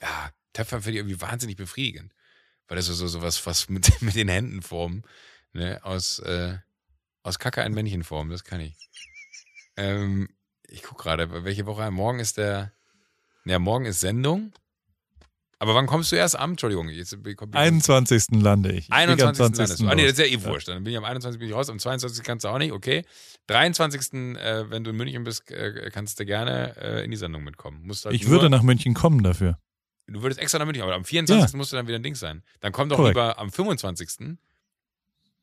[0.00, 2.12] Ja, Töpfern finde ich irgendwie wahnsinnig befriedigend.
[2.68, 5.02] Weil das so, so, so was, was mit, mit den Händen formen.
[5.52, 5.80] Ne?
[5.82, 6.58] Aus, äh,
[7.22, 8.74] aus Kacke ein Männchen formen, das kann ich.
[9.76, 10.28] Ähm,
[10.68, 11.90] ich gucke gerade, welche Woche?
[11.90, 12.72] Morgen ist der.
[13.44, 14.52] Ja, morgen ist Sendung.
[15.58, 16.52] Aber wann kommst du erst am?
[16.52, 16.88] Entschuldigung.
[16.88, 18.42] Jetzt, komm, 21.
[18.42, 18.90] lande ich.
[18.90, 19.38] 21.
[19.40, 19.86] landest du.
[19.86, 20.66] Ah, nee, das ist ja eh wurscht.
[20.66, 21.38] Dann bin ich am 21.
[21.38, 21.70] bin ich raus.
[21.70, 22.24] Am 22.
[22.24, 22.72] kannst du auch nicht.
[22.72, 23.04] Okay.
[23.46, 24.12] 23.
[24.12, 27.88] Äh, wenn du in München bist, äh, kannst du gerne äh, in die Sendung mitkommen.
[27.88, 29.56] Halt ich würde nach München kommen dafür.
[30.12, 31.52] Du würdest extra nach München, aber am 24.
[31.52, 31.56] Ja.
[31.56, 32.42] musst du dann wieder ein Ding sein.
[32.60, 33.16] Dann komm doch Korrekt.
[33.16, 34.36] lieber am 25.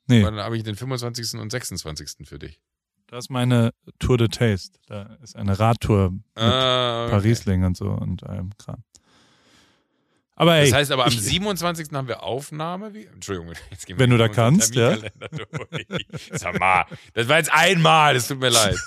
[0.08, 0.22] Nee.
[0.24, 1.40] Dann habe ich den 25.
[1.40, 2.28] und 26.
[2.28, 2.60] für dich.
[3.08, 4.78] Das ist meine Tour de Taste.
[4.86, 7.12] Da ist eine Radtour mit ah, okay.
[7.12, 8.84] Parisling und so und allem Kram.
[10.36, 11.90] Aber ey, das heißt aber am 27.
[11.92, 12.94] haben wir Aufnahme.
[12.94, 13.06] Wie?
[13.08, 14.96] Entschuldigung, jetzt gehen wir Wenn du da kannst, ja.
[16.32, 18.78] Sag mal, das war jetzt einmal, das tut mir leid.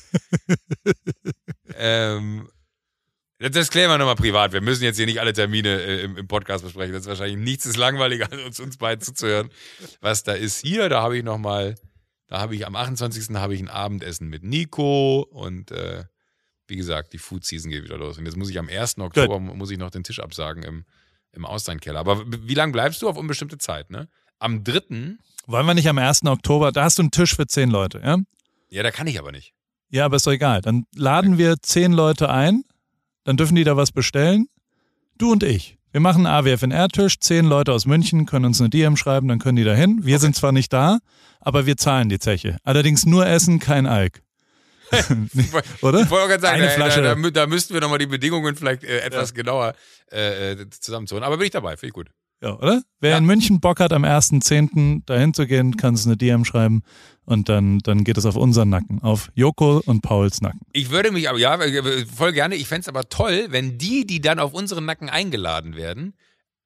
[1.77, 2.49] ähm,
[3.51, 4.53] das klären wir nochmal privat.
[4.53, 6.93] Wir müssen jetzt hier nicht alle Termine äh, im, im, Podcast besprechen.
[6.93, 9.51] Das ist wahrscheinlich nichts ist langweiliger, als uns, uns beiden zuzuhören.
[10.01, 11.75] Was da ist hier, da habe ich nochmal,
[12.29, 13.35] da habe ich am 28.
[13.37, 16.05] habe ich ein Abendessen mit Nico und äh,
[16.69, 18.19] wie gesagt, die Food Season geht wieder los.
[18.19, 18.99] Und jetzt muss ich am 1.
[18.99, 20.85] Oktober muss ich noch den Tisch absagen im,
[21.33, 21.99] im Auslandkeller.
[21.99, 24.09] Aber wie lange bleibst du auf unbestimmte Zeit, ne?
[24.39, 25.17] Am 3.
[25.47, 26.25] Wollen wir nicht am 1.
[26.25, 28.19] Oktober, da hast du einen Tisch für zehn Leute, ja?
[28.71, 29.53] Ja, da kann ich aber nicht.
[29.91, 30.63] Ja, aber ist doch egal.
[30.63, 32.65] Dann laden wir zehn Leute ein
[33.25, 34.49] dann dürfen die da was bestellen.
[35.19, 35.79] Du und ich.
[35.93, 39.57] Wir machen einen AWFNR-Tisch, zehn Leute aus München können uns eine DM schreiben, dann können
[39.57, 40.01] die da hin.
[40.03, 40.23] Wir okay.
[40.23, 41.01] sind zwar nicht da,
[41.41, 42.57] aber wir zahlen die Zeche.
[42.65, 44.23] Allerdings nur Essen, kein Alk.
[45.83, 46.01] Oder?
[46.01, 47.03] Ich wollte auch gerade sagen, Eine Flasche.
[47.03, 49.37] Da, da, da müssten wir nochmal die Bedingungen vielleicht äh, etwas ja.
[49.37, 49.75] genauer
[50.11, 51.25] äh, äh zusammenzuholen.
[51.25, 52.09] Aber bin ich dabei, finde ich gut.
[52.43, 52.83] Ja, oder?
[53.01, 53.19] Wer ja.
[53.19, 55.07] in München Bock hat, am 1.10.
[55.07, 56.83] dahin zu gehen, kann es eine DM schreiben
[57.25, 60.61] und dann, dann geht es auf unseren Nacken, auf Joko und Pauls Nacken.
[60.73, 61.57] Ich würde mich aber, ja,
[62.15, 65.77] voll gerne, ich fände es aber toll, wenn die, die dann auf unseren Nacken eingeladen
[65.77, 66.15] werden,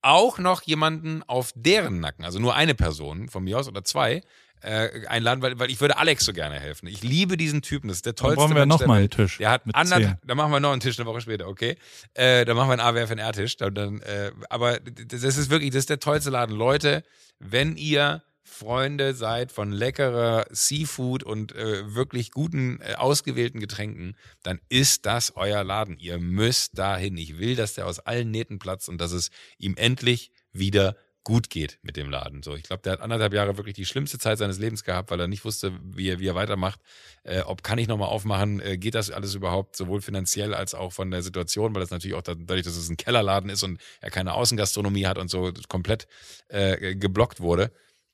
[0.00, 4.22] auch noch jemanden auf deren Nacken, also nur eine Person von mir aus oder zwei,
[4.62, 6.86] äh, einladen, weil, weil ich würde Alex so gerne helfen.
[6.86, 9.38] Ich liebe diesen Typen, das ist der tollste Dann brauchen wir noch mal einen Tisch.
[9.38, 11.76] Der hat anderthalb, dann machen wir noch einen Tisch eine Woche später, okay?
[12.14, 13.56] Äh, dann machen wir einen AWFNR-Tisch.
[13.56, 16.56] Dann, dann, äh, aber das ist wirklich, das ist der tollste Laden.
[16.56, 17.02] Leute,
[17.38, 24.60] wenn ihr Freunde seid von leckerer Seafood und äh, wirklich guten, äh, ausgewählten Getränken, dann
[24.68, 25.98] ist das euer Laden.
[25.98, 27.16] Ihr müsst dahin.
[27.16, 30.96] Ich will, dass der aus allen Nähten platzt und dass es ihm endlich wieder
[31.26, 32.44] gut geht mit dem Laden.
[32.44, 35.18] So, ich glaube, der hat anderthalb Jahre wirklich die schlimmste Zeit seines Lebens gehabt, weil
[35.18, 36.80] er nicht wusste, wie er, wie er weitermacht.
[37.24, 40.92] Äh, ob kann ich nochmal aufmachen, äh, geht das alles überhaupt, sowohl finanziell als auch
[40.92, 44.12] von der Situation, weil das natürlich auch dadurch, dass es ein Kellerladen ist und er
[44.12, 46.06] keine Außengastronomie hat und so komplett
[46.46, 47.72] äh, geblockt wurde.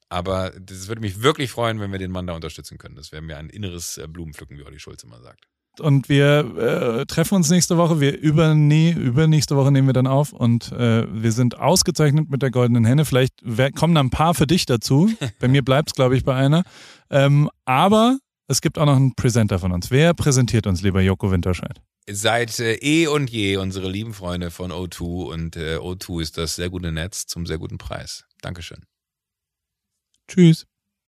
[0.09, 2.97] Aber das würde mich wirklich freuen, wenn wir den Mann da unterstützen können.
[2.97, 7.07] Das wäre mir ein inneres äh, Blumenpflücken, wie Olli Schulz immer sagt und wir äh,
[7.07, 8.01] treffen uns nächste Woche.
[8.01, 12.51] Wir übernäh, übernächste Woche nehmen wir dann auf und äh, wir sind ausgezeichnet mit der
[12.51, 13.05] goldenen Henne.
[13.05, 13.43] Vielleicht
[13.75, 15.11] kommen da ein paar für dich dazu.
[15.41, 16.65] bei mir bleibt es, glaube ich, bei einer.
[17.11, 18.19] Ähm, aber
[18.49, 19.91] es gibt auch noch einen Präsenter von uns.
[19.91, 21.81] Wer präsentiert uns, lieber Joko Winterscheid?
[22.11, 26.57] Seit äh, eh und je unsere lieben Freunde von O2 und äh, O2 ist das
[26.57, 28.25] sehr gute Netz zum sehr guten Preis.
[28.41, 28.85] Dankeschön.
[30.29, 30.67] Tschüss.